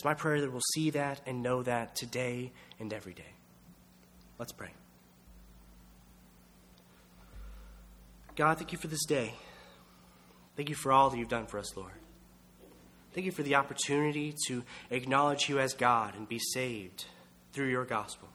It's 0.00 0.04
my 0.06 0.14
prayer 0.14 0.40
that 0.40 0.50
we'll 0.50 0.62
see 0.72 0.88
that 0.92 1.20
and 1.26 1.42
know 1.42 1.62
that 1.62 1.94
today 1.94 2.52
and 2.78 2.90
every 2.90 3.12
day. 3.12 3.34
Let's 4.38 4.50
pray. 4.50 4.70
God, 8.34 8.56
thank 8.56 8.72
you 8.72 8.78
for 8.78 8.86
this 8.86 9.04
day. 9.04 9.34
Thank 10.56 10.70
you 10.70 10.74
for 10.74 10.90
all 10.90 11.10
that 11.10 11.18
you've 11.18 11.28
done 11.28 11.44
for 11.44 11.58
us, 11.58 11.76
Lord. 11.76 11.92
Thank 13.12 13.26
you 13.26 13.30
for 13.30 13.42
the 13.42 13.56
opportunity 13.56 14.34
to 14.46 14.64
acknowledge 14.88 15.50
you 15.50 15.58
as 15.58 15.74
God 15.74 16.16
and 16.16 16.26
be 16.26 16.38
saved 16.38 17.04
through 17.52 17.68
your 17.68 17.84
gospel. 17.84 18.30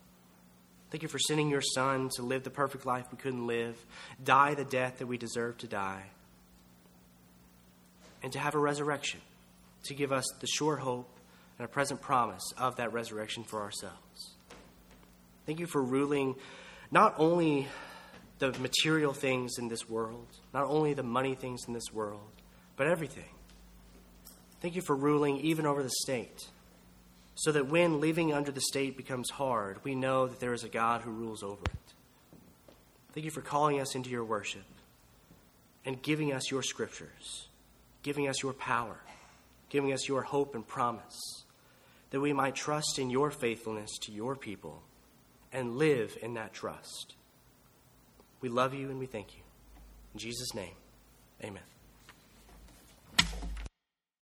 Thank 0.92 1.02
you 1.02 1.10
for 1.10 1.18
sending 1.18 1.50
your 1.50 1.64
Son 1.64 2.10
to 2.10 2.22
live 2.22 2.44
the 2.44 2.52
perfect 2.52 2.86
life 2.86 3.08
we 3.12 3.18
couldn't 3.18 3.48
live, 3.48 3.84
die 4.24 4.54
the 4.54 4.66
death 4.66 5.00
that 5.00 5.08
we 5.08 5.18
deserve 5.18 5.58
to 5.58 5.68
die, 5.68 6.04
and 8.22 8.32
to 8.34 8.38
have 8.38 8.54
a 8.54 8.60
resurrection, 8.60 9.22
to 9.86 9.96
give 9.96 10.12
us 10.12 10.26
the 10.42 10.48
sure 10.48 10.76
hope 10.76 11.10
and 11.58 11.66
a 11.66 11.70
present 11.70 12.02
promise 12.02 12.44
of 12.58 12.76
that 12.78 12.94
resurrection 12.94 13.44
for 13.44 13.62
ourselves. 13.62 14.34
Thank 15.46 15.60
you 15.60 15.68
for 15.68 15.82
ruling 15.82 16.36
not 16.92 17.16
only 17.18 17.68
the 18.40 18.52
material 18.60 19.14
things 19.14 19.58
in 19.58 19.68
this 19.68 19.90
world, 19.90 20.28
not 20.54 20.66
only 20.66 20.94
the 20.94 21.04
money 21.04 21.36
things 21.36 21.62
in 21.68 21.74
this 21.74 21.94
world, 21.94 22.30
but 22.76 22.88
everything. 22.88 23.30
Thank 24.62 24.76
you 24.76 24.82
for 24.82 24.96
ruling 24.96 25.38
even 25.38 25.66
over 25.66 25.84
the 25.84 25.92
state, 26.02 26.50
so 27.36 27.52
that 27.52 27.68
when 27.68 28.02
living 28.02 28.34
under 28.34 28.52
the 28.52 28.62
state 28.62 28.98
becomes 28.98 29.30
hard, 29.30 29.78
we 29.84 29.96
know 29.96 30.28
that 30.28 30.40
there 30.40 30.54
is 30.54 30.64
a 30.64 30.70
God 30.70 31.02
who 31.02 31.12
rules 31.12 31.44
over 31.44 31.62
it. 31.66 31.94
Thank 33.14 33.26
you 33.26 33.32
for 33.32 33.42
calling 33.42 33.80
us 33.80 33.96
into 33.96 34.10
your 34.10 34.26
worship 34.26 34.66
and 35.86 36.02
giving 36.02 36.34
us 36.34 36.52
your 36.52 36.64
scriptures, 36.64 37.48
giving 38.04 38.28
us 38.28 38.42
your 38.42 38.54
power, 38.54 38.98
giving 39.70 39.94
us 39.94 40.08
your 40.08 40.24
hope 40.24 40.56
and 40.56 40.68
promise, 40.68 41.45
that 42.12 42.20
we 42.20 42.34
might 42.34 42.56
trust 42.56 43.00
in 43.00 43.10
your 43.10 43.32
faithfulness 43.32 43.98
to 44.04 44.12
your 44.12 44.36
people 44.36 44.84
and 45.52 45.78
live 45.78 46.18
in 46.22 46.34
that 46.36 46.54
trust. 46.54 47.16
We 48.42 48.50
love 48.50 48.74
you 48.74 48.90
and 48.90 49.00
we 49.00 49.06
thank 49.06 49.36
you. 49.36 49.44
In 50.14 50.20
Jesus' 50.20 50.54
name, 50.54 50.76
amen. 51.44 51.75